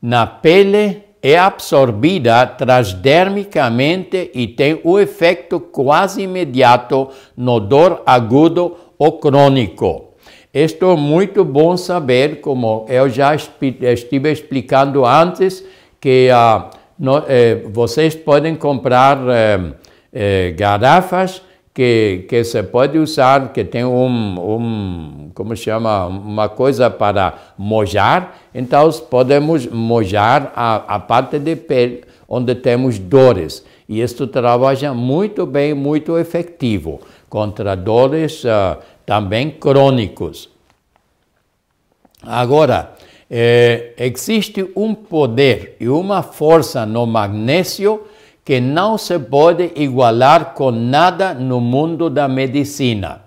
na 0.00 0.26
pele, 0.26 1.02
é 1.22 1.36
absorvida 1.38 2.46
transdermicamente 2.46 4.30
e 4.34 4.46
tem 4.46 4.80
o 4.82 4.98
efeito 4.98 5.60
quase 5.60 6.22
imediato 6.22 7.10
no 7.36 7.60
dor 7.60 8.02
agudo 8.06 8.76
ou 8.98 9.18
crônico. 9.18 10.14
Isto 10.52 10.90
é 10.90 10.96
muito 10.96 11.44
bom 11.44 11.76
saber, 11.76 12.40
como 12.40 12.86
eu 12.88 13.08
já 13.08 13.34
estive 13.34 14.32
explicando 14.32 15.04
antes, 15.04 15.62
que 16.00 16.28
uh, 16.30 16.70
no, 17.00 17.24
eh, 17.26 17.62
vocês 17.72 18.14
podem 18.14 18.54
comprar 18.54 19.18
eh, 19.26 19.72
eh, 20.12 20.54
garrafas 20.54 21.40
que, 21.72 22.26
que 22.28 22.42
se 22.44 22.62
pode 22.62 22.98
usar, 22.98 23.52
que 23.52 23.64
tem 23.64 23.84
um, 23.84 24.56
um, 24.56 25.30
como 25.34 25.54
chama, 25.56 26.06
uma 26.06 26.48
coisa 26.48 26.90
para 26.90 27.34
mojar, 27.56 28.36
então 28.54 28.90
podemos 29.08 29.66
mojar 29.66 30.52
a, 30.54 30.94
a 30.94 30.98
parte 30.98 31.38
de 31.38 31.56
pele 31.56 32.04
onde 32.28 32.54
temos 32.54 32.98
dores. 32.98 33.64
E 33.88 34.00
isto 34.00 34.26
trabalha 34.26 34.94
muito 34.94 35.44
bem, 35.46 35.74
muito 35.74 36.16
efetivo 36.16 37.00
contra 37.28 37.74
dores 37.74 38.44
uh, 38.44 38.78
também 39.04 39.50
crônicos. 39.50 40.48
Agora, 42.22 42.92
eh, 43.30 43.94
existe 43.96 44.70
um 44.76 44.94
poder 44.94 45.76
e 45.80 45.88
uma 45.88 46.22
força 46.22 46.84
no 46.84 47.06
magnésio 47.06 48.02
que 48.44 48.60
não 48.60 48.96
se 48.96 49.18
pode 49.18 49.72
igualar 49.76 50.54
com 50.54 50.70
nada 50.70 51.34
no 51.34 51.60
mundo 51.60 52.08
da 52.08 52.26
medicina. 52.26 53.22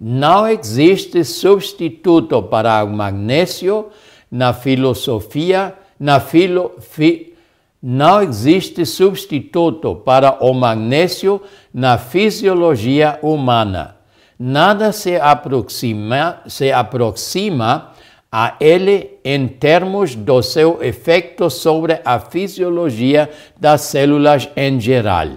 Não 0.00 0.46
existe 0.46 1.24
substituto 1.24 2.42
para 2.42 2.84
o 2.84 2.90
magnésio 2.90 3.86
na 4.30 4.52
filosofia, 4.52 5.74
na 5.98 6.20
filo, 6.20 6.72
fi, 6.80 7.34
não 7.82 8.20
existe 8.22 8.84
substituto 8.84 9.94
para 9.94 10.44
o 10.44 10.52
magnésio 10.52 11.40
na 11.72 11.96
fisiologia 11.98 13.18
humana. 13.22 13.96
Nada 14.38 14.90
se 14.90 15.16
aproxima, 15.16 16.40
se 16.46 16.72
aproxima 16.72 17.93
a 18.36 18.56
ele 18.58 19.20
em 19.24 19.46
termos 19.46 20.16
do 20.16 20.42
seu 20.42 20.82
efeito 20.82 21.48
sobre 21.48 22.00
a 22.04 22.18
fisiologia 22.18 23.30
das 23.56 23.82
células 23.82 24.48
em 24.56 24.80
geral. 24.80 25.28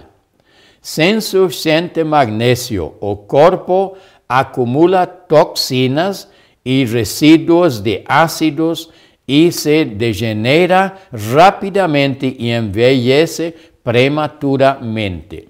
Sem 0.82 1.20
suficiente 1.20 2.02
magnésio, 2.02 2.94
o 3.00 3.14
corpo 3.14 3.96
acumula 4.28 5.06
toxinas 5.06 6.28
e 6.64 6.84
resíduos 6.86 7.78
de 7.78 8.02
ácidos 8.04 8.90
e 9.28 9.52
se 9.52 9.84
degenera 9.84 10.96
rapidamente 11.12 12.34
e 12.36 12.50
envelhece 12.50 13.54
prematuramente. 13.84 15.46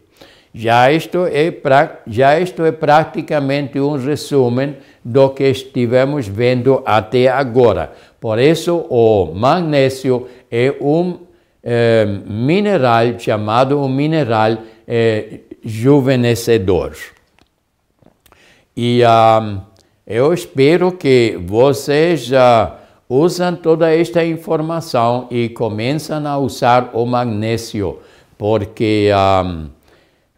Já 0.60 0.90
isto, 0.90 1.24
é, 1.26 1.54
já 2.04 2.40
isto 2.40 2.64
é 2.64 2.72
praticamente 2.72 3.78
um 3.78 3.96
resumo 3.96 4.74
do 5.04 5.30
que 5.30 5.44
estivemos 5.44 6.26
vendo 6.26 6.82
até 6.84 7.28
agora. 7.28 7.92
Por 8.18 8.40
isso, 8.40 8.84
o 8.90 9.32
magnésio 9.32 10.26
é 10.50 10.74
um 10.80 11.20
é, 11.62 12.04
mineral 12.26 13.16
chamado 13.20 13.78
um 13.78 13.88
mineral 13.88 14.58
é, 14.84 15.42
juvenescedor. 15.64 16.96
E 18.76 19.02
uh, 19.04 19.60
eu 20.04 20.34
espero 20.34 20.90
que 20.90 21.38
vocês 21.46 22.24
já 22.24 22.78
usam 23.08 23.54
toda 23.54 23.94
esta 23.94 24.24
informação 24.24 25.28
e 25.30 25.50
começam 25.50 26.26
a 26.26 26.36
usar 26.36 26.90
o 26.94 27.06
magnésio, 27.06 28.00
porque 28.36 29.08
um, 29.14 29.77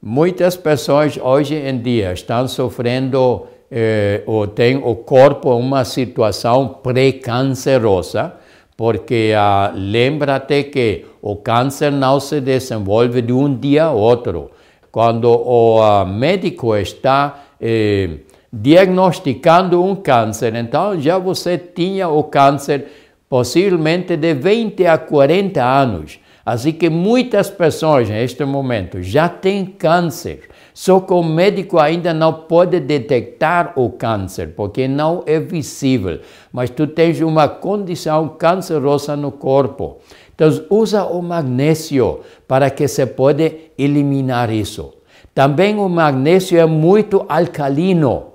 muitas 0.03 0.57
pessoas 0.57 1.19
hoje 1.21 1.55
em 1.55 1.79
dia 1.79 2.13
estão 2.13 2.49
sofrendo 2.49 3.47
eh, 3.71 4.23
ou 4.27 4.47
têm 4.47 4.77
o 4.77 4.97
corpo 4.97 5.55
uma 5.55 5.85
situação 5.85 6.69
pré-cancerosa, 6.83 8.35
porque 8.77 9.33
ah, 9.37 9.73
lembra-te 9.75 10.65
que 10.65 11.05
o 11.21 11.37
câncer 11.37 11.93
não 11.93 12.19
se 12.19 12.41
desenvolve 12.41 13.21
de 13.21 13.33
um 13.33 13.55
dia 13.55 13.85
a 13.85 13.93
outro. 13.93 14.51
Quando 14.91 15.31
o 15.31 15.83
ah, 15.83 16.05
médico 16.05 16.75
está 16.77 17.45
eh, 17.61 18.11
diagnosticando 18.53 19.85
um 19.85 19.95
câncer, 19.95 20.55
então 20.57 20.99
já 20.99 21.19
você 21.19 21.59
tinha 21.59 22.09
o 22.09 22.25
câncer 22.25 22.87
possivelmente 23.29 24.17
de 24.17 24.35
20 24.35 24.87
a 24.87 24.99
40 24.99 25.63
anos. 25.63 26.19
Assim 26.45 26.73
que 26.73 26.89
muitas 26.89 27.51
pessoas 27.51 28.09
neste 28.09 28.45
momento 28.45 29.03
já 29.03 29.29
têm 29.29 29.65
câncer, 29.67 30.49
só 30.73 31.01
que 31.01 31.13
o 31.13 31.23
médico 31.23 31.79
ainda 31.79 32.15
não 32.15 32.33
pode 32.33 32.81
detectar 32.81 33.75
o 33.77 33.91
câncer, 33.91 34.55
porque 34.57 34.89
não 34.89 35.23
é 35.27 35.39
visível, 35.39 36.21
mas 36.51 36.71
tu 36.71 36.87
tens 36.87 37.21
uma 37.21 37.47
condição 37.49 38.29
cancerosa 38.29 39.15
no 39.15 39.31
corpo. 39.31 39.99
Então 40.35 40.49
usa 40.71 41.05
o 41.05 41.21
magnésio 41.21 42.21
para 42.49 42.71
que 42.71 42.89
se 42.89 43.05
pode 43.05 43.73
eliminar 43.77 44.51
isso. 44.51 44.95
Também 45.35 45.77
o 45.77 45.89
magnésio 45.89 46.59
é 46.59 46.65
muito 46.65 47.25
alcalino. 47.29 48.29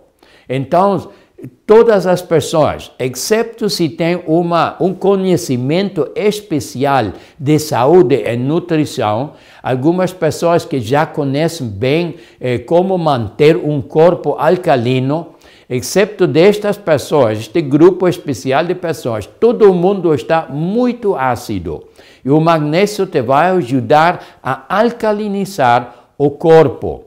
Então, 0.47 1.09
todas 1.47 2.07
as 2.07 2.21
pessoas, 2.21 2.91
exceto 2.97 3.69
se 3.69 3.89
tem 3.89 4.23
uma, 4.25 4.75
um 4.79 4.93
conhecimento 4.93 6.09
especial 6.15 7.11
de 7.39 7.59
saúde 7.59 8.23
e 8.25 8.37
nutrição, 8.37 9.33
algumas 9.61 10.13
pessoas 10.13 10.63
que 10.65 10.79
já 10.79 11.05
conhecem 11.05 11.67
bem 11.67 12.15
eh, 12.39 12.59
como 12.59 12.97
manter 12.97 13.57
um 13.57 13.81
corpo 13.81 14.35
alcalino, 14.39 15.35
exceto 15.69 16.27
destas 16.27 16.77
pessoas, 16.77 17.39
este 17.39 17.61
grupo 17.61 18.07
especial 18.07 18.65
de 18.65 18.75
pessoas, 18.75 19.25
todo 19.25 19.73
mundo 19.73 20.13
está 20.13 20.47
muito 20.49 21.15
ácido. 21.15 21.85
E 22.23 22.29
o 22.29 22.39
magnésio 22.39 23.05
te 23.05 23.21
vai 23.21 23.51
ajudar 23.51 24.39
a 24.41 24.63
alcalinizar 24.69 26.11
o 26.17 26.31
corpo. 26.31 27.05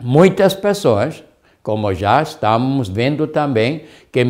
Muitas 0.00 0.54
pessoas, 0.54 1.24
como 1.68 1.92
já 1.92 2.22
estamos 2.22 2.88
vendo 2.88 3.26
também, 3.26 3.82
que, 4.10 4.24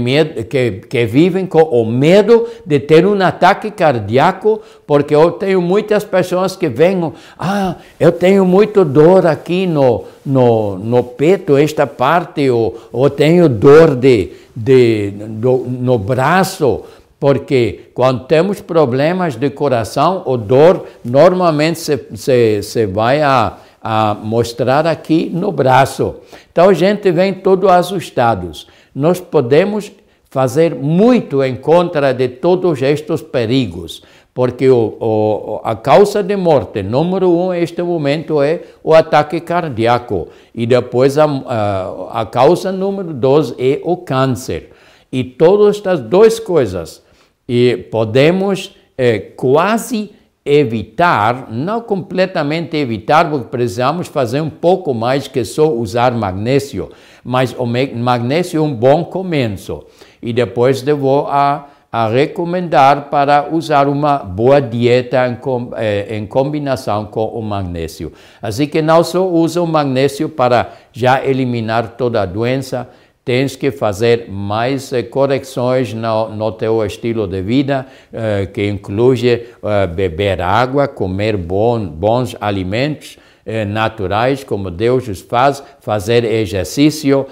que, 0.50 0.70
que, 0.88 1.06
vivem 1.06 1.46
com 1.46 1.62
o 1.62 1.86
medo 1.86 2.48
de 2.66 2.80
ter 2.80 3.06
um 3.06 3.14
ataque 3.22 3.70
cardíaco, 3.70 4.60
porque 4.84 5.14
eu 5.14 5.30
tenho 5.30 5.62
muitas 5.62 6.02
pessoas 6.02 6.56
que 6.56 6.68
vêm, 6.68 7.12
ah, 7.38 7.76
eu 8.00 8.10
tenho 8.10 8.44
muito 8.44 8.84
dor 8.84 9.24
aqui 9.24 9.68
no, 9.68 10.02
no, 10.26 10.78
no 10.78 11.04
peito, 11.04 11.56
esta 11.56 11.86
parte, 11.86 12.50
ou, 12.50 12.76
ou 12.90 13.08
tenho 13.08 13.48
dor 13.48 13.94
de, 13.94 14.32
de, 14.56 15.12
do, 15.12 15.58
no 15.58 15.96
braço, 15.96 16.82
porque 17.20 17.90
quando 17.94 18.24
temos 18.24 18.60
problemas 18.60 19.36
de 19.36 19.48
coração, 19.48 20.24
o 20.26 20.36
dor 20.36 20.86
normalmente 21.04 21.78
se, 21.78 22.00
se, 22.16 22.64
se 22.64 22.84
vai 22.84 23.22
a 23.22 23.58
a 23.90 24.14
mostrar 24.14 24.86
aqui 24.86 25.30
no 25.32 25.50
braço. 25.50 26.16
Então 26.52 26.68
a 26.68 26.74
gente 26.74 27.10
vem 27.10 27.32
todo 27.32 27.70
assustados. 27.70 28.66
Nós 28.94 29.18
podemos 29.18 29.90
fazer 30.28 30.74
muito 30.74 31.42
em 31.42 31.56
contra 31.56 32.12
de 32.12 32.28
todos 32.28 32.82
estes 32.82 33.22
perigos, 33.22 34.02
porque 34.34 34.68
o, 34.68 34.94
o, 35.00 35.60
a 35.64 35.74
causa 35.74 36.22
de 36.22 36.36
morte 36.36 36.82
número 36.82 37.30
um 37.30 37.48
neste 37.48 37.82
momento 37.82 38.42
é 38.42 38.60
o 38.84 38.92
ataque 38.92 39.40
cardíaco 39.40 40.28
e 40.54 40.66
depois 40.66 41.16
a, 41.16 41.24
a, 41.24 42.20
a 42.20 42.26
causa 42.26 42.70
número 42.70 43.14
dois 43.14 43.54
é 43.58 43.80
o 43.82 43.96
câncer. 43.96 44.70
E 45.10 45.24
todas 45.24 45.76
estas 45.76 45.98
duas 45.98 46.38
coisas 46.38 47.02
e 47.48 47.88
podemos 47.90 48.76
é, 48.98 49.18
quase 49.18 50.10
evitar, 50.44 51.48
não 51.50 51.80
completamente 51.80 52.76
evitar, 52.76 53.28
porque 53.28 53.48
precisamos 53.48 54.08
fazer 54.08 54.40
um 54.40 54.50
pouco 54.50 54.94
mais 54.94 55.28
que 55.28 55.44
só 55.44 55.70
usar 55.70 56.12
magnésio, 56.12 56.90
mas 57.22 57.54
o 57.58 57.66
magnésio 57.66 58.58
é 58.58 58.62
um 58.62 58.74
bom 58.74 59.04
começo. 59.04 59.84
E 60.22 60.32
depois 60.32 60.86
eu 60.86 60.96
vou 60.96 61.26
a, 61.28 61.66
a 61.92 62.08
recomendar 62.08 63.10
para 63.10 63.48
usar 63.52 63.88
uma 63.88 64.18
boa 64.18 64.60
dieta 64.60 65.28
em, 65.28 65.38
eh, 65.76 66.16
em, 66.16 66.26
combinação 66.26 67.04
com 67.06 67.26
o 67.26 67.42
magnésio. 67.42 68.12
Assim 68.40 68.66
que 68.66 68.80
não 68.80 69.04
só 69.04 69.26
usa 69.26 69.60
o 69.60 69.66
magnésio 69.66 70.28
para 70.28 70.72
já 70.92 71.24
eliminar 71.24 71.96
toda 71.96 72.22
a 72.22 72.26
doença, 72.26 72.88
tens 73.28 73.54
que 73.54 73.70
fazer 73.70 74.26
mais 74.30 74.90
eh, 74.90 75.02
correções 75.02 75.92
no, 75.92 76.30
no 76.30 76.50
teu 76.50 76.82
estilo 76.82 77.26
de 77.26 77.42
vida, 77.42 77.84
eh, 78.10 78.46
que 78.46 78.66
inclui 78.66 79.20
eh, 79.26 79.86
beber 79.86 80.40
água, 80.40 80.88
comer 80.88 81.36
bons 81.36 82.34
alimentos, 82.40 83.18
naturais, 83.66 84.44
como 84.44 84.70
Deus 84.70 85.08
os 85.08 85.22
faz, 85.22 85.62
fazer 85.80 86.22
exercício, 86.22 87.26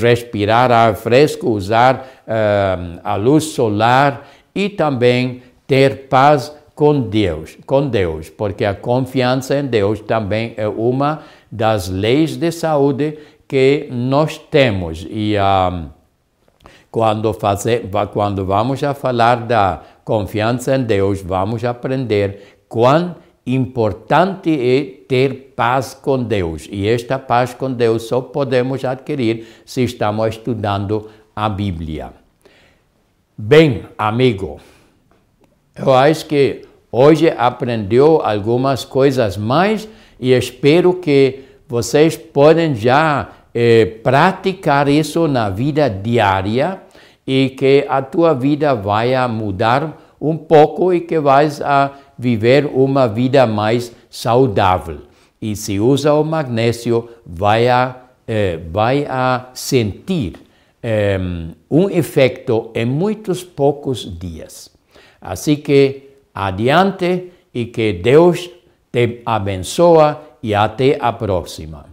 respirar 0.00 0.72
ar 0.72 0.96
fresco, 0.96 1.48
usar 1.48 2.08
a 3.04 3.14
luz 3.14 3.44
solar 3.44 4.28
e 4.52 4.68
também 4.68 5.42
ter 5.68 6.08
paz 6.08 6.52
com 6.74 7.02
Deus, 7.02 7.56
com 7.64 7.86
Deus, 7.86 8.28
porque 8.28 8.64
a 8.64 8.74
confiança 8.74 9.60
em 9.60 9.64
Deus 9.64 10.00
também 10.00 10.54
é 10.56 10.66
uma 10.66 11.22
das 11.52 11.88
leis 11.88 12.36
de 12.36 12.50
saúde 12.50 13.16
que 13.50 13.88
nós 13.90 14.38
temos 14.38 15.04
e 15.10 15.34
um, 15.36 15.88
quando, 16.88 17.32
fazer, 17.32 17.90
quando 18.12 18.46
vamos 18.46 18.84
a 18.84 18.94
falar 18.94 19.44
da 19.44 19.82
confiança 20.04 20.76
em 20.76 20.84
Deus, 20.84 21.20
vamos 21.20 21.64
aprender 21.64 22.60
quão 22.68 23.16
importante 23.44 24.50
é 24.52 25.04
ter 25.04 25.52
paz 25.56 25.94
com 25.94 26.22
Deus. 26.22 26.68
E 26.70 26.86
esta 26.86 27.18
paz 27.18 27.52
com 27.52 27.72
Deus 27.72 28.04
só 28.04 28.20
podemos 28.20 28.84
adquirir 28.84 29.48
se 29.64 29.82
estamos 29.82 30.28
estudando 30.28 31.10
a 31.34 31.48
Bíblia. 31.48 32.12
Bem, 33.36 33.82
amigo, 33.98 34.60
eu 35.74 35.92
acho 35.92 36.24
que 36.26 36.62
hoje 36.92 37.28
aprendeu 37.36 38.22
algumas 38.22 38.84
coisas 38.84 39.36
mais 39.36 39.88
e 40.20 40.30
espero 40.30 40.94
que 40.94 41.40
vocês 41.66 42.16
podem 42.16 42.76
já 42.76 43.39
eh, 43.54 43.86
praticar 44.02 44.88
isso 44.88 45.26
na 45.26 45.50
vida 45.50 45.88
diária 45.88 46.80
e 47.26 47.50
que 47.50 47.84
a 47.88 48.02
tua 48.02 48.34
vida 48.34 48.74
vai 48.74 49.14
mudar 49.28 50.16
um 50.20 50.36
pouco 50.36 50.92
e 50.92 51.00
que 51.00 51.18
vais 51.18 51.60
a 51.60 51.92
viver 52.18 52.66
uma 52.66 53.06
vida 53.06 53.46
mais 53.46 53.92
saudável. 54.08 54.98
E 55.40 55.56
se 55.56 55.80
usa 55.80 56.12
o 56.12 56.22
magnésio, 56.22 57.08
vai 57.24 57.68
a, 57.68 57.96
eh, 58.28 58.58
vai 58.70 59.06
a 59.08 59.50
sentir 59.54 60.34
um 61.70 61.90
efeito 61.90 62.70
em 62.74 62.86
muitos 62.86 63.44
poucos 63.44 64.18
dias. 64.18 64.70
Assim 65.20 65.56
que 65.56 66.10
adiante 66.34 67.32
e 67.52 67.66
que 67.66 67.92
Deus 67.92 68.48
te 68.90 69.20
abençoe 69.26 70.16
e 70.42 70.54
até 70.54 70.96
a 71.00 71.12
próxima. 71.12 71.89